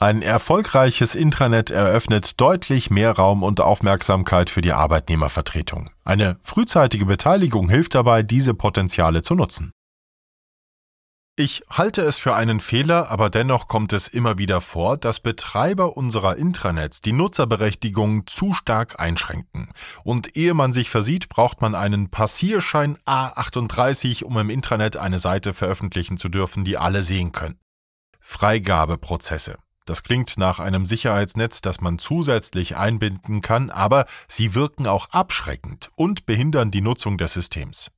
[0.00, 5.90] Ein erfolgreiches Intranet eröffnet deutlich mehr Raum und Aufmerksamkeit für die Arbeitnehmervertretung.
[6.04, 9.72] Eine frühzeitige Beteiligung hilft dabei, diese Potenziale zu nutzen.
[11.34, 15.96] Ich halte es für einen Fehler, aber dennoch kommt es immer wieder vor, dass Betreiber
[15.96, 19.68] unserer Intranets die Nutzerberechtigung zu stark einschränken.
[20.04, 25.54] Und ehe man sich versieht, braucht man einen Passierschein A38, um im Intranet eine Seite
[25.54, 27.58] veröffentlichen zu dürfen, die alle sehen können.
[28.20, 29.58] Freigabeprozesse.
[29.88, 35.90] Das klingt nach einem Sicherheitsnetz, das man zusätzlich einbinden kann, aber sie wirken auch abschreckend
[35.96, 37.90] und behindern die Nutzung des Systems.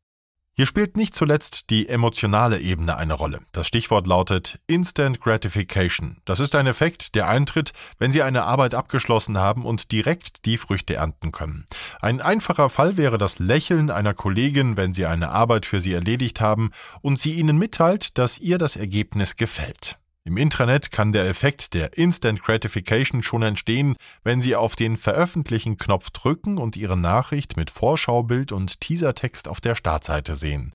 [0.53, 3.41] Hier spielt nicht zuletzt die emotionale Ebene eine Rolle.
[3.51, 6.19] Das Stichwort lautet Instant Gratification.
[6.27, 10.59] Das ist ein Effekt, der eintritt, wenn Sie eine Arbeit abgeschlossen haben und direkt die
[10.59, 11.67] Früchte ernten können.
[12.01, 16.41] Ein einfacher Fall wäre das Lächeln einer Kollegin, wenn Sie eine Arbeit für Sie erledigt
[16.41, 20.00] haben und sie Ihnen mitteilt, dass ihr das Ergebnis gefällt.
[20.25, 26.11] Im Intranet kann der Effekt der Instant Gratification schon entstehen, wenn Sie auf den Veröffentlichen-Knopf
[26.11, 30.73] drücken und Ihre Nachricht mit Vorschaubild und Teasertext auf der Startseite sehen.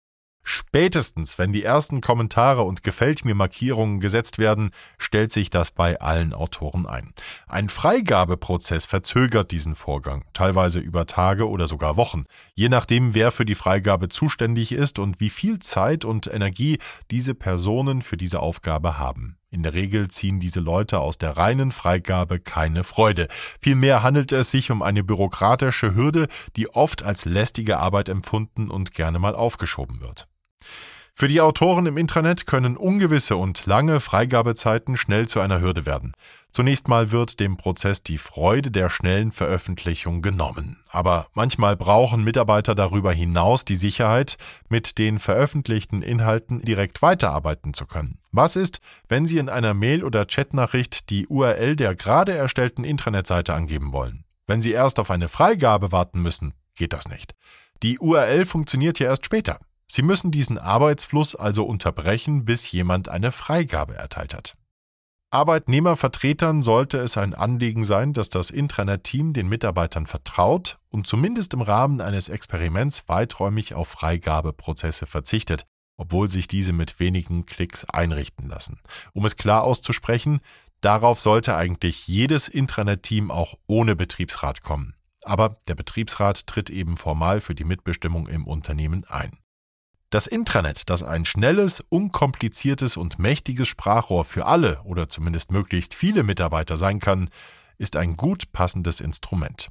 [0.47, 5.99] Spätestens, wenn die ersten Kommentare und Gefällt mir Markierungen gesetzt werden, stellt sich das bei
[5.99, 7.15] allen Autoren ein.
[7.47, 13.43] Ein Freigabeprozess verzögert diesen Vorgang, teilweise über Tage oder sogar Wochen, je nachdem, wer für
[13.43, 16.77] die Freigabe zuständig ist und wie viel Zeit und Energie
[17.09, 19.39] diese Personen für diese Aufgabe haben.
[19.49, 23.29] In der Regel ziehen diese Leute aus der reinen Freigabe keine Freude.
[23.59, 28.93] Vielmehr handelt es sich um eine bürokratische Hürde, die oft als lästige Arbeit empfunden und
[28.93, 30.27] gerne mal aufgeschoben wird.
[31.17, 36.11] Für die Autoren im Intranet können ungewisse und lange Freigabezeiten schnell zu einer Hürde werden.
[36.51, 40.83] Zunächst mal wird dem Prozess die Freude der schnellen Veröffentlichung genommen.
[40.89, 47.85] Aber manchmal brauchen Mitarbeiter darüber hinaus die Sicherheit, mit den veröffentlichten Inhalten direkt weiterarbeiten zu
[47.85, 48.19] können.
[48.33, 53.53] Was ist, wenn Sie in einer Mail- oder Chatnachricht die URL der gerade erstellten Intranetseite
[53.53, 54.25] angeben wollen?
[54.47, 57.35] Wenn Sie erst auf eine Freigabe warten müssen, geht das nicht.
[57.83, 59.59] Die URL funktioniert ja erst später.
[59.87, 64.55] Sie müssen diesen Arbeitsfluss also unterbrechen, bis jemand eine Freigabe erteilt hat.
[65.31, 71.61] Arbeitnehmervertretern sollte es ein Anliegen sein, dass das Intranet-Team den Mitarbeitern vertraut und zumindest im
[71.61, 75.65] Rahmen eines Experiments weiträumig auf Freigabeprozesse verzichtet,
[75.97, 78.79] obwohl sich diese mit wenigen Klicks einrichten lassen.
[79.13, 80.39] Um es klar auszusprechen,
[80.79, 84.95] darauf sollte eigentlich jedes Intranet-Team auch ohne Betriebsrat kommen.
[85.21, 89.37] Aber der Betriebsrat tritt eben formal für die Mitbestimmung im Unternehmen ein.
[90.11, 96.23] Das Intranet, das ein schnelles, unkompliziertes und mächtiges Sprachrohr für alle oder zumindest möglichst viele
[96.23, 97.29] Mitarbeiter sein kann,
[97.77, 99.69] ist ein gut passendes Instrument.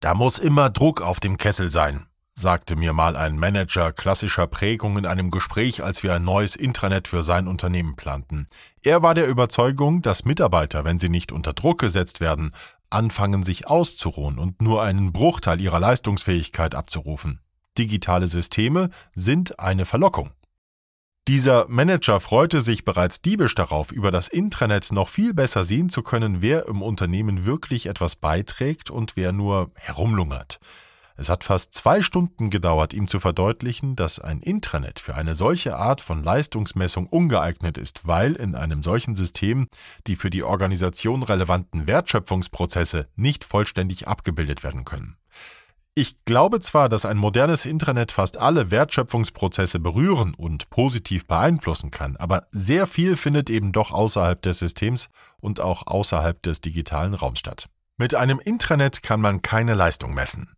[0.00, 4.96] Da muss immer Druck auf dem Kessel sein, sagte mir mal ein Manager klassischer Prägung
[4.96, 8.48] in einem Gespräch, als wir ein neues Intranet für sein Unternehmen planten.
[8.82, 12.52] Er war der Überzeugung, dass Mitarbeiter, wenn sie nicht unter Druck gesetzt werden,
[12.88, 17.40] anfangen sich auszuruhen und nur einen Bruchteil ihrer Leistungsfähigkeit abzurufen
[17.78, 20.30] digitale Systeme sind eine Verlockung.
[21.28, 26.02] Dieser Manager freute sich bereits diebisch darauf, über das Intranet noch viel besser sehen zu
[26.02, 30.58] können, wer im Unternehmen wirklich etwas beiträgt und wer nur herumlungert.
[31.20, 35.76] Es hat fast zwei Stunden gedauert, ihm zu verdeutlichen, dass ein Intranet für eine solche
[35.76, 39.68] Art von Leistungsmessung ungeeignet ist, weil in einem solchen System
[40.06, 45.19] die für die Organisation relevanten Wertschöpfungsprozesse nicht vollständig abgebildet werden können.
[45.94, 52.16] Ich glaube zwar, dass ein modernes Intranet fast alle Wertschöpfungsprozesse berühren und positiv beeinflussen kann,
[52.16, 55.08] aber sehr viel findet eben doch außerhalb des Systems
[55.40, 57.68] und auch außerhalb des digitalen Raums statt.
[57.96, 60.54] Mit einem Intranet kann man keine Leistung messen.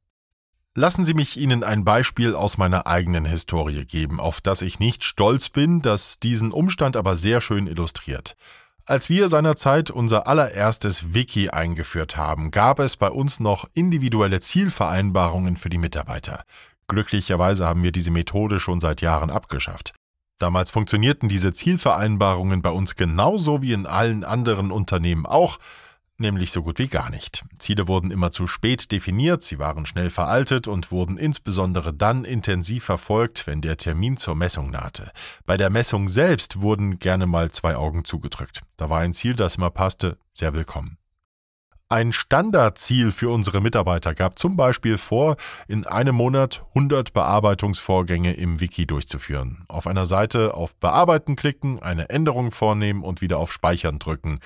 [0.75, 5.05] Lassen Sie mich Ihnen ein Beispiel aus meiner eigenen Historie geben, auf das ich nicht
[5.05, 8.37] stolz bin, das diesen Umstand aber sehr schön illustriert.
[8.85, 15.57] Als wir seinerzeit unser allererstes Wiki eingeführt haben, gab es bei uns noch individuelle Zielvereinbarungen
[15.57, 16.43] für die Mitarbeiter.
[16.89, 19.95] Glücklicherweise haben wir diese Methode schon seit Jahren abgeschafft.
[20.41, 25.59] Damals funktionierten diese Zielvereinbarungen bei uns genauso wie in allen anderen Unternehmen auch,
[26.23, 27.45] nämlich so gut wie gar nicht.
[27.59, 32.85] Ziele wurden immer zu spät definiert, sie waren schnell veraltet und wurden insbesondere dann intensiv
[32.85, 35.13] verfolgt, wenn der Termin zur Messung nahte.
[35.45, 38.63] Bei der Messung selbst wurden gerne mal zwei Augen zugedrückt.
[38.79, 40.97] Da war ein Ziel, das immer passte, sehr willkommen.
[41.91, 45.37] Ein Standardziel für unsere Mitarbeiter gab zum Beispiel vor,
[45.69, 49.67] in einem Monat 100 Bearbeitungsvorgänge im Wiki durchzuführen.
[49.69, 54.41] Auf einer Seite auf Bearbeiten klicken, eine Änderung vornehmen und wieder auf Speichern drücken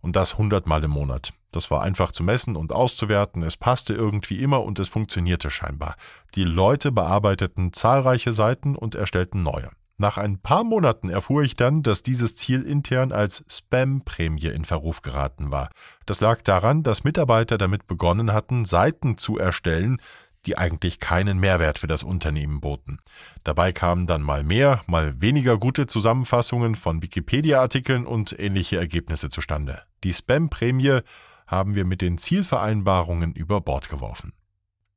[0.00, 1.32] und das hundertmal im Monat.
[1.52, 5.96] Das war einfach zu messen und auszuwerten, es passte irgendwie immer und es funktionierte scheinbar.
[6.34, 9.70] Die Leute bearbeiteten zahlreiche Seiten und erstellten neue.
[10.00, 15.02] Nach ein paar Monaten erfuhr ich dann, dass dieses Ziel intern als Spam-Prämie in Verruf
[15.02, 15.70] geraten war.
[16.06, 20.00] Das lag daran, dass Mitarbeiter damit begonnen hatten, Seiten zu erstellen,
[20.48, 23.00] die eigentlich keinen Mehrwert für das Unternehmen boten.
[23.44, 29.82] Dabei kamen dann mal mehr, mal weniger gute Zusammenfassungen von Wikipedia-Artikeln und ähnliche Ergebnisse zustande.
[30.04, 31.00] Die Spam-Prämie
[31.46, 34.32] haben wir mit den Zielvereinbarungen über Bord geworfen.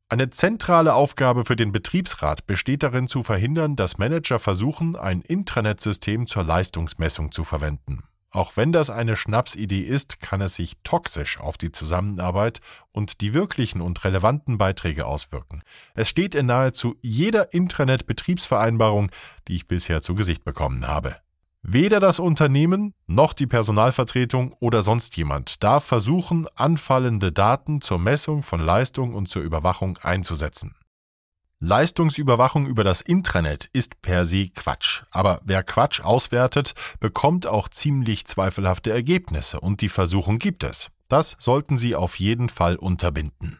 [0.07, 6.27] Eine zentrale Aufgabe für den Betriebsrat besteht darin zu verhindern, dass Manager versuchen, ein Intranet-System
[6.27, 8.03] zur Leistungsmessung zu verwenden.
[8.31, 12.61] Auch wenn das eine Schnapsidee ist, kann es sich toxisch auf die Zusammenarbeit
[12.93, 15.61] und die wirklichen und relevanten Beiträge auswirken.
[15.95, 19.11] Es steht in nahezu jeder Intranet-Betriebsvereinbarung,
[19.49, 21.17] die ich bisher zu Gesicht bekommen habe.
[21.61, 28.43] Weder das Unternehmen noch die Personalvertretung oder sonst jemand darf versuchen, anfallende Daten zur Messung
[28.43, 30.75] von Leistung und zur Überwachung einzusetzen.
[31.63, 38.25] Leistungsüberwachung über das Intranet ist per se Quatsch, aber wer Quatsch auswertet, bekommt auch ziemlich
[38.25, 40.89] zweifelhafte Ergebnisse und die Versuchung gibt es.
[41.07, 43.59] Das sollten Sie auf jeden Fall unterbinden.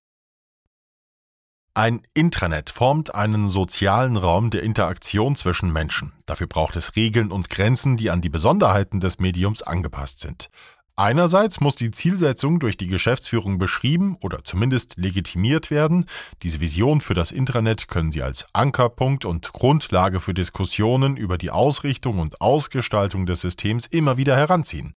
[1.76, 6.12] Ein Intranet formt einen sozialen Raum der Interaktion zwischen Menschen.
[6.26, 10.50] Dafür braucht es Regeln und Grenzen, die an die Besonderheiten des Mediums angepasst sind.
[10.96, 16.06] Einerseits muss die Zielsetzung durch die Geschäftsführung beschrieben oder zumindest legitimiert werden.
[16.44, 21.50] Diese Vision für das Intranet können Sie als Ankerpunkt und Grundlage für Diskussionen über die
[21.50, 24.94] Ausrichtung und Ausgestaltung des Systems immer wieder heranziehen.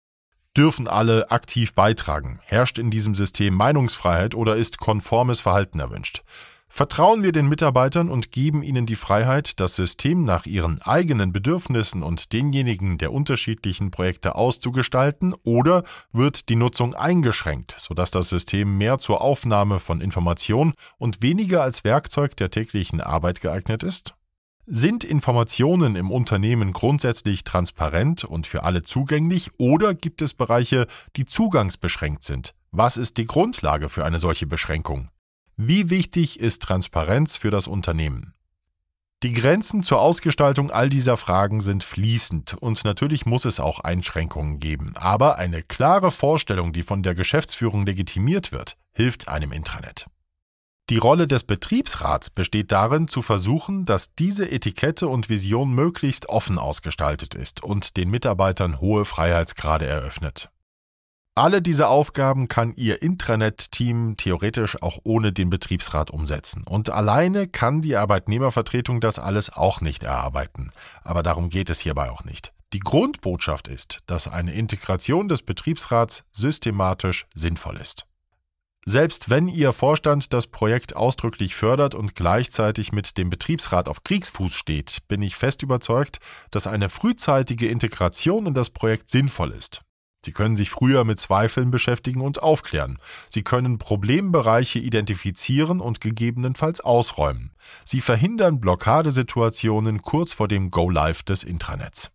[0.56, 2.40] Dürfen alle aktiv beitragen?
[2.44, 6.22] Herrscht in diesem System Meinungsfreiheit oder ist konformes Verhalten erwünscht?
[6.74, 12.02] Vertrauen wir den Mitarbeitern und geben ihnen die Freiheit, das System nach ihren eigenen Bedürfnissen
[12.02, 18.98] und denjenigen der unterschiedlichen Projekte auszugestalten, oder wird die Nutzung eingeschränkt, sodass das System mehr
[18.98, 24.14] zur Aufnahme von Informationen und weniger als Werkzeug der täglichen Arbeit geeignet ist?
[24.64, 31.26] Sind Informationen im Unternehmen grundsätzlich transparent und für alle zugänglich oder gibt es Bereiche, die
[31.26, 32.54] zugangsbeschränkt sind?
[32.70, 35.10] Was ist die Grundlage für eine solche Beschränkung?
[35.56, 38.34] Wie wichtig ist Transparenz für das Unternehmen?
[39.22, 44.58] Die Grenzen zur Ausgestaltung all dieser Fragen sind fließend und natürlich muss es auch Einschränkungen
[44.58, 50.06] geben, aber eine klare Vorstellung, die von der Geschäftsführung legitimiert wird, hilft einem Intranet.
[50.90, 56.58] Die Rolle des Betriebsrats besteht darin, zu versuchen, dass diese Etikette und Vision möglichst offen
[56.58, 60.50] ausgestaltet ist und den Mitarbeitern hohe Freiheitsgrade eröffnet.
[61.34, 66.62] Alle diese Aufgaben kann Ihr Intranet-Team theoretisch auch ohne den Betriebsrat umsetzen.
[66.68, 70.72] Und alleine kann die Arbeitnehmervertretung das alles auch nicht erarbeiten.
[71.02, 72.52] Aber darum geht es hierbei auch nicht.
[72.74, 78.04] Die Grundbotschaft ist, dass eine Integration des Betriebsrats systematisch sinnvoll ist.
[78.84, 84.54] Selbst wenn Ihr Vorstand das Projekt ausdrücklich fördert und gleichzeitig mit dem Betriebsrat auf Kriegsfuß
[84.54, 86.18] steht, bin ich fest überzeugt,
[86.50, 89.80] dass eine frühzeitige Integration in das Projekt sinnvoll ist.
[90.24, 92.98] Sie können sich früher mit Zweifeln beschäftigen und aufklären.
[93.28, 97.52] Sie können Problembereiche identifizieren und gegebenenfalls ausräumen.
[97.84, 102.12] Sie verhindern Blockadesituationen kurz vor dem Go-Live des Intranets.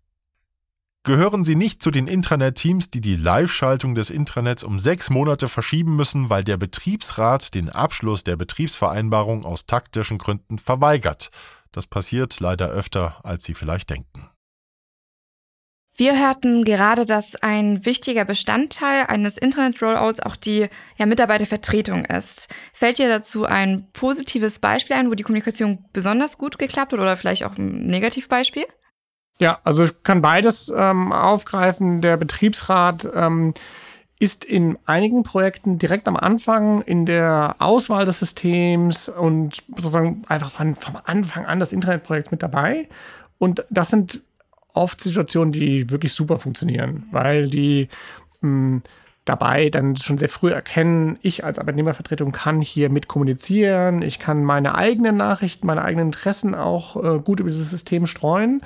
[1.04, 5.96] Gehören Sie nicht zu den Intranet-Teams, die die Live-Schaltung des Intranets um sechs Monate verschieben
[5.96, 11.30] müssen, weil der Betriebsrat den Abschluss der Betriebsvereinbarung aus taktischen Gründen verweigert.
[11.72, 14.30] Das passiert leider öfter, als Sie vielleicht denken.
[16.00, 22.54] Wir hörten gerade, dass ein wichtiger Bestandteil eines Internet-Rollouts auch die ja, Mitarbeitervertretung ist.
[22.72, 27.18] Fällt dir dazu ein positives Beispiel ein, wo die Kommunikation besonders gut geklappt hat oder
[27.18, 28.66] vielleicht auch ein Negativbeispiel?
[29.40, 32.02] Ja, also ich kann beides ähm, aufgreifen.
[32.02, 33.56] Der Betriebsrat ähm,
[34.20, 40.52] ist in einigen Projekten direkt am Anfang in der Auswahl des Systems und sozusagen einfach
[40.52, 42.88] von, vom Anfang an des Internetprojekts mit dabei.
[43.40, 44.22] Und das sind
[44.78, 47.90] oft Situationen, die wirklich super funktionieren, weil die
[48.42, 48.82] mh, hm,
[49.28, 54.44] dabei dann schon sehr früh erkennen, ich als Arbeitnehmervertretung kann hier mit kommunizieren, ich kann
[54.44, 58.62] meine eigenen Nachrichten, meine eigenen Interessen auch äh, gut über dieses System streuen.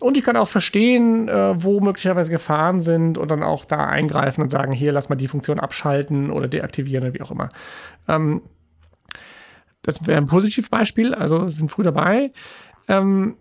[0.00, 4.42] Und ich kann auch verstehen, äh, wo möglicherweise Gefahren sind und dann auch da eingreifen
[4.42, 7.48] und sagen, hier, lass mal die Funktion abschalten oder deaktivieren oder wie auch immer.
[8.08, 8.42] Ähm,
[9.82, 12.32] das wäre ein Positivbeispiel, also sind früh dabei.
[12.88, 13.36] Ähm,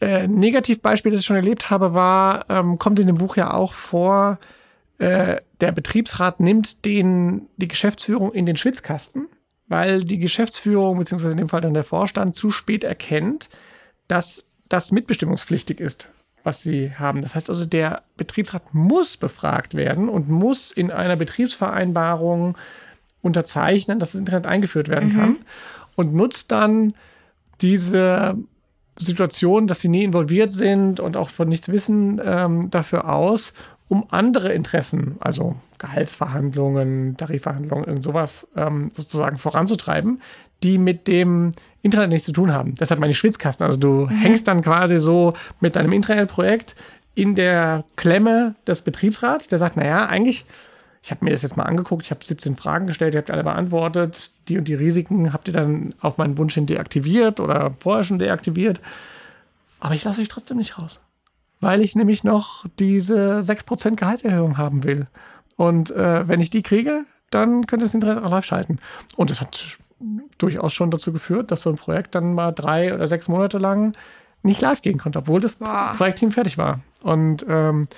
[0.00, 3.72] äh, Negativbeispiel, das ich schon erlebt habe, war, ähm, kommt in dem Buch ja auch
[3.72, 4.38] vor,
[4.98, 9.28] äh, der Betriebsrat nimmt den, die Geschäftsführung in den Schwitzkasten,
[9.66, 13.48] weil die Geschäftsführung, beziehungsweise in dem Fall dann der Vorstand, zu spät erkennt,
[14.08, 16.10] dass das mitbestimmungspflichtig ist,
[16.42, 17.22] was sie haben.
[17.22, 22.56] Das heißt also, der Betriebsrat muss befragt werden und muss in einer Betriebsvereinbarung
[23.22, 25.16] unterzeichnen, dass das Internet eingeführt werden mhm.
[25.16, 25.36] kann
[25.96, 26.94] und nutzt dann
[27.60, 28.36] diese
[28.98, 33.54] Situation, dass sie nie involviert sind und auch von nichts wissen, ähm, dafür aus,
[33.88, 40.20] um andere Interessen, also Gehaltsverhandlungen, Tarifverhandlungen, irgend sowas ähm, sozusagen voranzutreiben,
[40.62, 42.74] die mit dem Internet nichts zu tun haben.
[42.80, 43.66] Deshalb meine Schwitzkasten.
[43.66, 44.08] Also du mhm.
[44.08, 46.74] hängst dann quasi so mit deinem Internetprojekt
[47.14, 50.46] in der Klemme des Betriebsrats, der sagt, naja, eigentlich,
[51.04, 53.44] ich habe mir das jetzt mal angeguckt, ich habe 17 Fragen gestellt, ihr habt alle
[53.44, 58.04] beantwortet, die und die Risiken habt ihr dann auf meinen Wunsch hin deaktiviert oder vorher
[58.04, 58.80] schon deaktiviert.
[59.80, 61.02] Aber ich lasse euch trotzdem nicht raus.
[61.60, 65.06] Weil ich nämlich noch diese 6% Gehaltserhöhung haben will.
[65.56, 68.78] Und äh, wenn ich die kriege, dann könnte das Internet auch live schalten.
[69.14, 69.76] Und das hat
[70.38, 73.94] durchaus schon dazu geführt, dass so ein Projekt dann mal drei oder sechs Monate lang
[74.42, 75.92] nicht live gehen konnte, obwohl das Boah.
[75.98, 76.80] Projektteam fertig war.
[77.02, 77.88] Und ähm,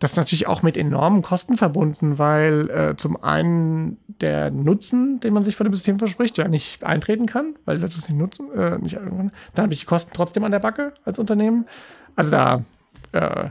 [0.00, 5.34] das ist natürlich auch mit enormen Kosten verbunden, weil äh, zum einen der Nutzen, den
[5.34, 8.50] man sich von dem System verspricht, ja nicht eintreten kann, weil Leute es nicht nutzen,
[8.52, 9.30] äh, nicht Dann
[9.62, 11.66] habe ich die Kosten trotzdem an der Backe als Unternehmen.
[12.16, 12.64] Also da
[13.12, 13.50] äh,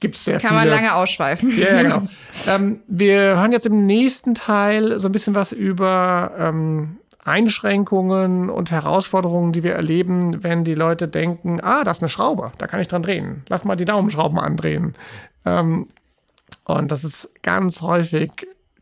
[0.00, 0.60] gibt es sehr Kann viele.
[0.60, 1.50] man lange ausschweifen.
[1.58, 2.02] Ja, ja genau.
[2.54, 8.70] ähm, wir hören jetzt im nächsten Teil so ein bisschen was über ähm, Einschränkungen und
[8.70, 12.80] Herausforderungen, die wir erleben, wenn die Leute denken, ah, das ist eine Schraube, da kann
[12.80, 13.44] ich dran drehen.
[13.48, 14.94] Lass mal die Daumenschrauben andrehen.
[15.44, 15.88] Ähm,
[16.64, 18.30] und das ist ganz häufig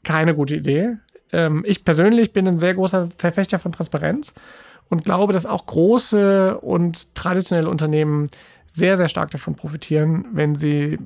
[0.05, 0.97] keine gute Idee.
[1.33, 4.35] Ähm, ich persönlich bin ein sehr großer Verfechter von Transparenz
[4.89, 8.29] und glaube, dass auch große und traditionelle Unternehmen
[8.67, 10.99] sehr, sehr stark davon profitieren, wenn sie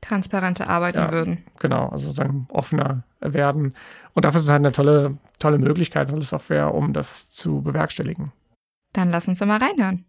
[0.00, 1.44] transparenter arbeiten ja, würden.
[1.58, 3.74] Genau, also sozusagen offener werden.
[4.12, 8.32] Und dafür ist es halt eine tolle, tolle Möglichkeit, tolle Software, um das zu bewerkstelligen.
[8.92, 10.04] Dann lass uns mal reinhören.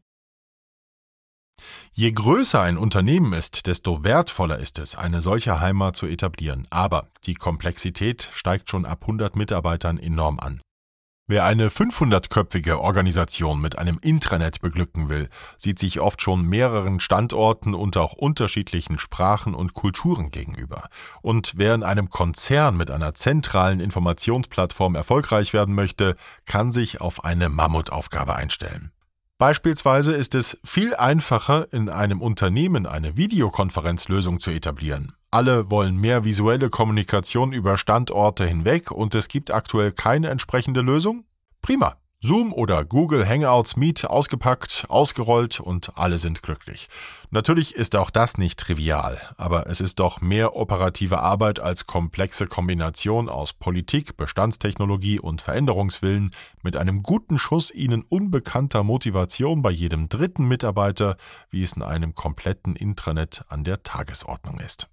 [1.93, 6.67] Je größer ein Unternehmen ist, desto wertvoller ist es, eine solche Heimat zu etablieren.
[6.69, 10.59] Aber die Komplexität steigt schon ab 100 Mitarbeitern enorm an.
[11.27, 17.73] Wer eine 500-köpfige Organisation mit einem Intranet beglücken will, sieht sich oft schon mehreren Standorten
[17.73, 20.89] und auch unterschiedlichen Sprachen und Kulturen gegenüber.
[21.23, 27.23] Und wer in einem Konzern mit einer zentralen Informationsplattform erfolgreich werden möchte, kann sich auf
[27.23, 28.91] eine Mammutaufgabe einstellen.
[29.37, 35.13] Beispielsweise ist es viel einfacher, in einem Unternehmen eine Videokonferenzlösung zu etablieren.
[35.29, 41.25] Alle wollen mehr visuelle Kommunikation über Standorte hinweg und es gibt aktuell keine entsprechende Lösung?
[41.61, 41.97] Prima.
[42.25, 46.89] Zoom oder Google Hangouts Meet ausgepackt, ausgerollt und alle sind glücklich.
[47.29, 52.47] Natürlich ist auch das nicht trivial, aber es ist doch mehr operative Arbeit als komplexe
[52.47, 60.09] Kombination aus Politik, Bestandstechnologie und Veränderungswillen mit einem guten Schuss ihnen unbekannter Motivation bei jedem
[60.09, 61.17] dritten Mitarbeiter,
[61.51, 64.89] wie es in einem kompletten Intranet an der Tagesordnung ist.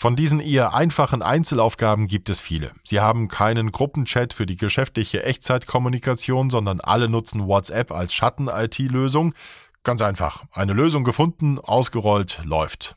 [0.00, 2.72] Von diesen eher einfachen Einzelaufgaben gibt es viele.
[2.84, 9.34] Sie haben keinen Gruppenchat für die geschäftliche Echtzeitkommunikation, sondern alle nutzen WhatsApp als Schatten-IT-Lösung.
[9.82, 10.44] Ganz einfach.
[10.52, 12.96] Eine Lösung gefunden, ausgerollt, läuft.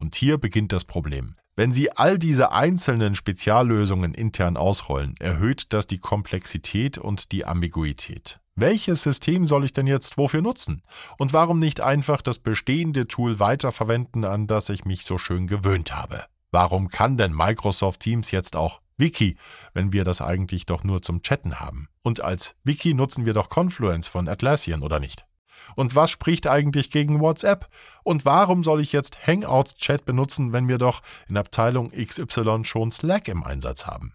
[0.00, 1.36] Und hier beginnt das Problem.
[1.54, 8.40] Wenn Sie all diese einzelnen Speziallösungen intern ausrollen, erhöht das die Komplexität und die Ambiguität.
[8.56, 10.82] Welches System soll ich denn jetzt wofür nutzen?
[11.18, 15.92] Und warum nicht einfach das bestehende Tool weiterverwenden, an das ich mich so schön gewöhnt
[15.92, 16.26] habe?
[16.52, 19.36] Warum kann denn Microsoft Teams jetzt auch Wiki,
[19.72, 21.88] wenn wir das eigentlich doch nur zum Chatten haben?
[22.02, 25.26] Und als Wiki nutzen wir doch Confluence von Atlassian, oder nicht?
[25.74, 27.68] Und was spricht eigentlich gegen WhatsApp?
[28.04, 32.92] Und warum soll ich jetzt Hangouts Chat benutzen, wenn wir doch in Abteilung XY schon
[32.92, 34.14] Slack im Einsatz haben?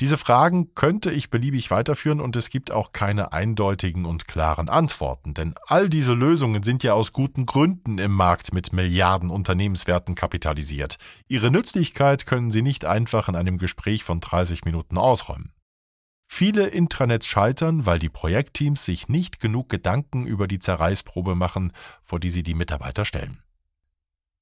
[0.00, 5.34] Diese Fragen könnte ich beliebig weiterführen und es gibt auch keine eindeutigen und klaren Antworten,
[5.34, 10.96] denn all diese Lösungen sind ja aus guten Gründen im Markt mit Milliarden Unternehmenswerten kapitalisiert.
[11.28, 15.52] Ihre Nützlichkeit können Sie nicht einfach in einem Gespräch von 30 Minuten ausräumen.
[16.32, 21.72] Viele Intranets scheitern, weil die Projektteams sich nicht genug Gedanken über die Zerreißprobe machen,
[22.04, 23.42] vor die sie die Mitarbeiter stellen.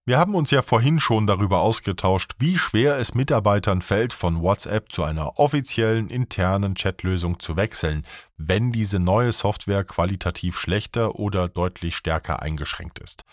[0.09, 4.90] Wir haben uns ja vorhin schon darüber ausgetauscht, wie schwer es Mitarbeitern fällt, von WhatsApp
[4.90, 8.06] zu einer offiziellen internen Chatlösung zu wechseln,
[8.38, 13.26] wenn diese neue Software qualitativ schlechter oder deutlich stärker eingeschränkt ist.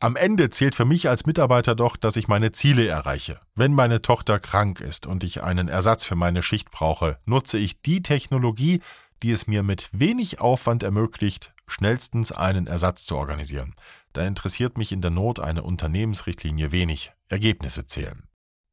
[0.00, 3.38] Am Ende zählt für mich als Mitarbeiter doch, dass ich meine Ziele erreiche.
[3.54, 7.82] Wenn meine Tochter krank ist und ich einen Ersatz für meine Schicht brauche, nutze ich
[7.82, 8.80] die Technologie,
[9.22, 13.74] die es mir mit wenig Aufwand ermöglicht, schnellstens einen Ersatz zu organisieren.
[14.12, 17.12] Da interessiert mich in der Not eine Unternehmensrichtlinie wenig.
[17.28, 18.28] Ergebnisse zählen.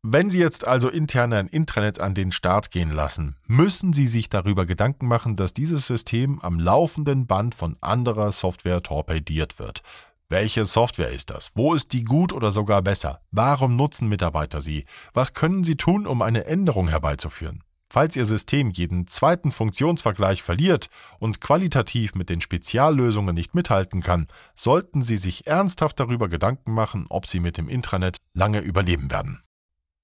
[0.06, 4.28] Wenn Sie jetzt also intern ein Intranet an den Start gehen lassen, müssen Sie sich
[4.28, 9.82] darüber Gedanken machen, dass dieses System am laufenden Band von anderer Software torpediert wird.
[10.28, 11.52] Welche Software ist das?
[11.56, 13.22] Wo ist die gut oder sogar besser?
[13.32, 14.86] Warum nutzen Mitarbeiter sie?
[15.14, 17.64] Was können sie tun, um eine Änderung herbeizuführen?
[17.94, 20.90] Falls Ihr System jeden zweiten Funktionsvergleich verliert
[21.20, 24.26] und qualitativ mit den Speziallösungen nicht mithalten kann,
[24.56, 29.44] sollten Sie sich ernsthaft darüber Gedanken machen, ob Sie mit dem Intranet lange überleben werden.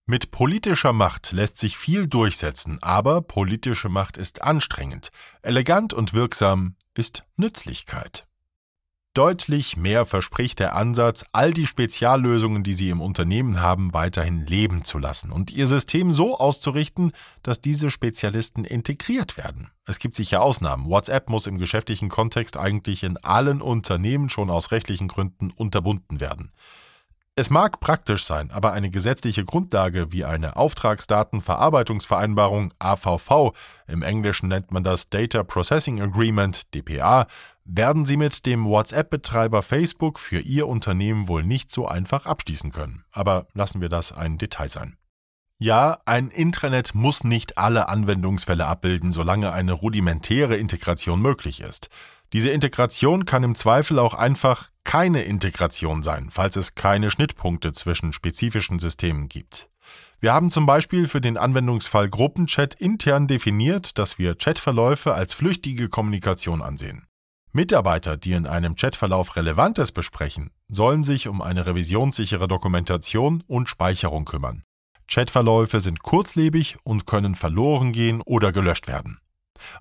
[0.06, 5.10] Mit politischer Macht lässt sich viel durchsetzen, aber politische Macht ist anstrengend.
[5.42, 8.29] Elegant und wirksam ist Nützlichkeit.
[9.20, 14.86] Deutlich mehr verspricht der Ansatz, all die Speziallösungen, die Sie im Unternehmen haben, weiterhin leben
[14.86, 17.12] zu lassen und Ihr System so auszurichten,
[17.44, 19.72] dass diese Spezialisten integriert werden.
[19.86, 20.90] Es gibt sicher Ausnahmen.
[20.90, 26.54] WhatsApp muss im geschäftlichen Kontext eigentlich in allen Unternehmen schon aus rechtlichen Gründen unterbunden werden.
[27.36, 33.54] Es mag praktisch sein, aber eine gesetzliche Grundlage wie eine Auftragsdatenverarbeitungsvereinbarung AVV,
[33.88, 37.28] im Englischen nennt man das Data Processing Agreement DPA,
[37.72, 43.04] werden Sie mit dem WhatsApp-Betreiber Facebook für Ihr Unternehmen wohl nicht so einfach abschließen können.
[43.12, 44.98] Aber lassen wir das ein Detail sein.
[45.60, 51.90] Ja, ein Intranet muss nicht alle Anwendungsfälle abbilden, solange eine rudimentäre Integration möglich ist.
[52.32, 58.14] Diese Integration kann im Zweifel auch einfach keine Integration sein, falls es keine Schnittpunkte zwischen
[58.14, 59.70] spezifischen Systemen gibt.
[60.22, 65.90] Wir haben zum Beispiel für den Anwendungsfall Gruppenchat intern definiert, dass wir Chatverläufe als flüchtige
[65.90, 67.09] Kommunikation ansehen.
[67.52, 74.26] Mitarbeiter, die in einem Chatverlauf Relevantes besprechen, sollen sich um eine revisionssichere Dokumentation und Speicherung
[74.26, 74.64] kümmern.
[75.08, 79.20] Chatverläufe sind kurzlebig und können verloren gehen oder gelöscht werden.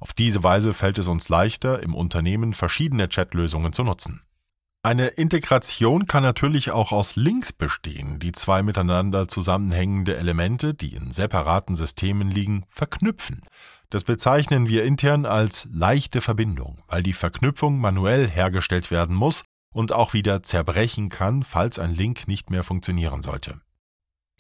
[0.01, 4.23] Auf diese Weise fällt es uns leichter, im Unternehmen verschiedene Chatlösungen zu nutzen.
[4.83, 11.13] Eine Integration kann natürlich auch aus Links bestehen, die zwei miteinander zusammenhängende Elemente, die in
[11.13, 13.43] separaten Systemen liegen, verknüpfen.
[13.91, 19.93] Das bezeichnen wir intern als leichte Verbindung, weil die Verknüpfung manuell hergestellt werden muss und
[19.93, 23.61] auch wieder zerbrechen kann, falls ein Link nicht mehr funktionieren sollte.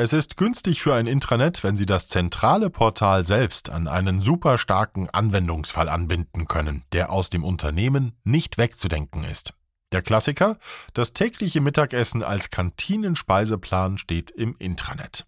[0.00, 4.56] Es ist günstig für ein Intranet, wenn Sie das zentrale Portal selbst an einen super
[4.56, 9.54] starken Anwendungsfall anbinden können, der aus dem Unternehmen nicht wegzudenken ist.
[9.90, 10.58] Der Klassiker,
[10.92, 15.26] das tägliche Mittagessen als Kantinenspeiseplan steht im Intranet.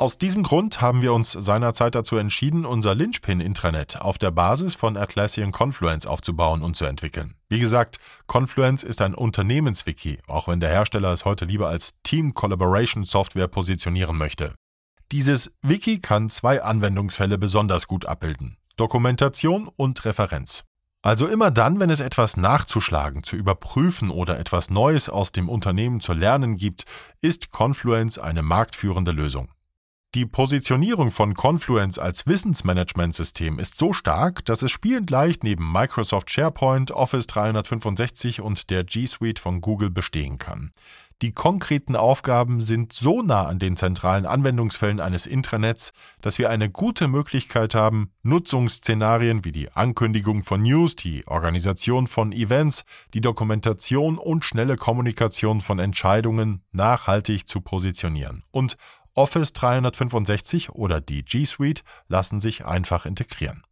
[0.00, 4.96] Aus diesem Grund haben wir uns seinerzeit dazu entschieden, unser Linchpin-Intranet auf der Basis von
[4.96, 7.34] Atlassian Confluence aufzubauen und zu entwickeln.
[7.50, 12.32] Wie gesagt, Confluence ist ein Unternehmenswiki, auch wenn der Hersteller es heute lieber als Team
[12.32, 14.54] Collaboration Software positionieren möchte.
[15.12, 20.64] Dieses Wiki kann zwei Anwendungsfälle besonders gut abbilden: Dokumentation und Referenz.
[21.02, 26.00] Also immer dann, wenn es etwas nachzuschlagen, zu überprüfen oder etwas Neues aus dem Unternehmen
[26.00, 26.86] zu lernen gibt,
[27.20, 29.50] ist Confluence eine marktführende Lösung.
[30.16, 36.32] Die Positionierung von Confluence als Wissensmanagementsystem ist so stark, dass es spielend leicht neben Microsoft
[36.32, 40.72] SharePoint, Office 365 und der G Suite von Google bestehen kann.
[41.22, 45.92] Die konkreten Aufgaben sind so nah an den zentralen Anwendungsfällen eines Intranets,
[46.22, 52.32] dass wir eine gute Möglichkeit haben, Nutzungsszenarien wie die Ankündigung von News, die Organisation von
[52.32, 58.78] Events, die Dokumentation und schnelle Kommunikation von Entscheidungen nachhaltig zu positionieren und
[59.20, 63.64] Office 365 oder die G Suite lassen sich einfach integrieren.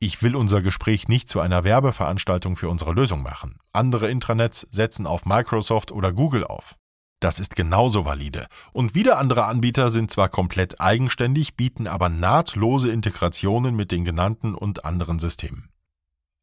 [0.00, 3.56] Ich will unser Gespräch nicht zu einer Werbeveranstaltung für unsere Lösung machen.
[3.72, 6.76] Andere Intranets setzen auf Microsoft oder Google auf.
[7.20, 8.48] Das ist genauso valide.
[8.74, 14.54] Und wieder andere Anbieter sind zwar komplett eigenständig, bieten aber nahtlose Integrationen mit den genannten
[14.54, 15.70] und anderen Systemen.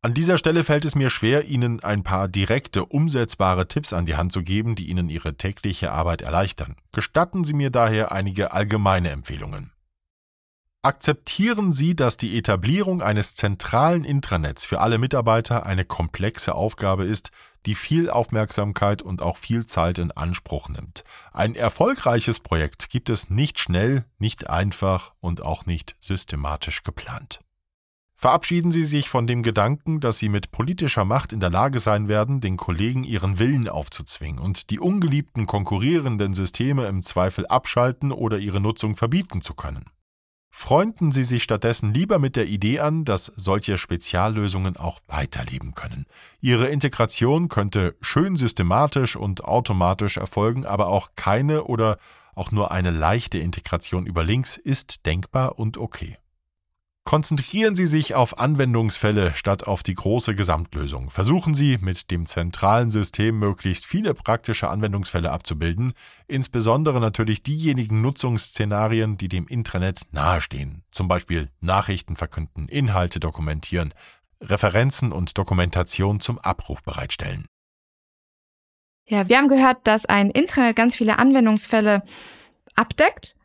[0.03, 4.15] An dieser Stelle fällt es mir schwer, Ihnen ein paar direkte, umsetzbare Tipps an die
[4.15, 6.75] Hand zu geben, die Ihnen Ihre tägliche Arbeit erleichtern.
[6.91, 9.71] Gestatten Sie mir daher einige allgemeine Empfehlungen.
[10.83, 17.31] Akzeptieren Sie, dass die Etablierung eines zentralen Intranets für alle Mitarbeiter eine komplexe Aufgabe ist,
[17.65, 21.03] die viel Aufmerksamkeit und auch viel Zeit in Anspruch nimmt.
[21.33, 27.41] Ein erfolgreiches Projekt gibt es nicht schnell, nicht einfach und auch nicht systematisch geplant.
[28.19, 32.07] Verabschieden Sie sich von dem Gedanken, dass Sie mit politischer Macht in der Lage sein
[32.07, 38.39] werden, den Kollegen ihren Willen aufzuzwingen und die ungeliebten konkurrierenden Systeme im Zweifel abschalten oder
[38.39, 39.85] ihre Nutzung verbieten zu können.
[40.49, 46.05] Freunden Sie sich stattdessen lieber mit der Idee an, dass solche Speziallösungen auch weiterleben können.
[46.41, 51.99] Ihre Integration könnte schön systematisch und automatisch erfolgen, aber auch keine oder
[52.33, 56.17] auch nur eine leichte Integration über Links ist denkbar und okay.
[57.07, 61.09] Konzentrieren Sie sich auf Anwendungsfälle statt auf die große Gesamtlösung.
[61.09, 65.93] Versuchen Sie, mit dem zentralen System möglichst viele praktische Anwendungsfälle abzubilden,
[66.27, 73.93] insbesondere natürlich diejenigen Nutzungsszenarien, die dem Intranet nahestehen, zum Beispiel Nachrichten verkünden, Inhalte dokumentieren,
[74.41, 77.45] Referenzen und Dokumentation zum Abruf bereitstellen.
[79.07, 82.03] Ja, wir haben gehört, dass ein Intranet ganz viele Anwendungsfälle
[82.75, 83.36] abdeckt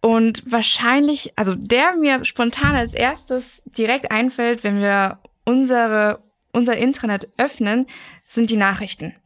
[0.00, 6.20] und wahrscheinlich, also der mir spontan als erstes direkt einfällt, wenn wir unsere,
[6.52, 7.86] unser Intranet öffnen,
[8.26, 9.16] sind die Nachrichten.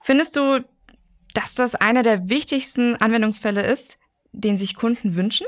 [0.00, 0.64] Findest du,
[1.34, 3.98] dass das einer der wichtigsten Anwendungsfälle ist?
[4.32, 5.46] den sich Kunden wünschen?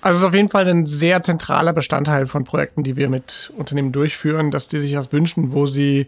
[0.00, 3.52] Also es ist auf jeden Fall ein sehr zentraler Bestandteil von Projekten, die wir mit
[3.56, 6.06] Unternehmen durchführen, dass die sich das wünschen, wo sie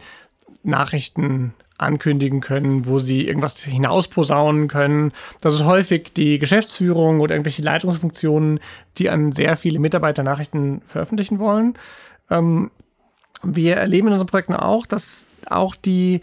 [0.63, 5.13] Nachrichten ankündigen können, wo sie irgendwas hinausposaunen können.
[5.41, 8.61] Das ist häufig die Geschäftsführung oder irgendwelche Leitungsfunktionen,
[8.99, 11.75] die an sehr viele Mitarbeiter Nachrichten veröffentlichen wollen.
[12.31, 12.71] Ähm,
[13.43, 16.21] wir erleben in unseren Projekten auch, dass auch die,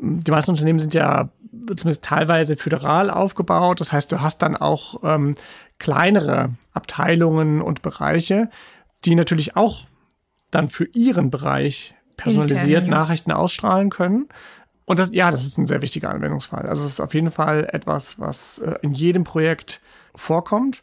[0.00, 3.80] die meisten Unternehmen sind ja zumindest teilweise föderal aufgebaut.
[3.80, 5.34] Das heißt, du hast dann auch ähm,
[5.78, 8.50] kleinere Abteilungen und Bereiche,
[9.04, 9.84] die natürlich auch
[10.50, 14.28] dann für ihren Bereich personalisiert Nachrichten ausstrahlen können.
[14.88, 16.66] Und das, ja, das ist ein sehr wichtiger Anwendungsfall.
[16.66, 19.82] Also es ist auf jeden Fall etwas, was äh, in jedem Projekt
[20.14, 20.82] vorkommt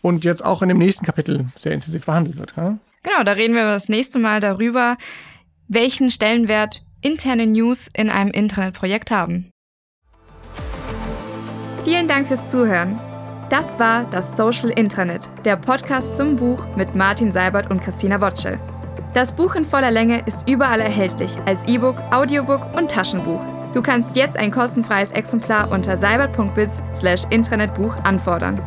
[0.00, 2.54] und jetzt auch in dem nächsten Kapitel sehr intensiv behandelt wird.
[2.56, 2.78] Ja?
[3.02, 4.96] Genau, da reden wir das nächste Mal darüber,
[5.66, 9.50] welchen Stellenwert interne News in einem Internetprojekt haben.
[11.84, 13.00] Vielen Dank fürs Zuhören.
[13.50, 18.60] Das war das Social Intranet, der Podcast zum Buch mit Martin Seibert und Christina Wotschel.
[19.12, 23.44] Das Buch in voller Länge ist überall erhältlich als E-Book, Audiobook und Taschenbuch.
[23.74, 28.58] Du kannst jetzt ein kostenfreies Exemplar unter seibert.biz/intranetbuch anfordern.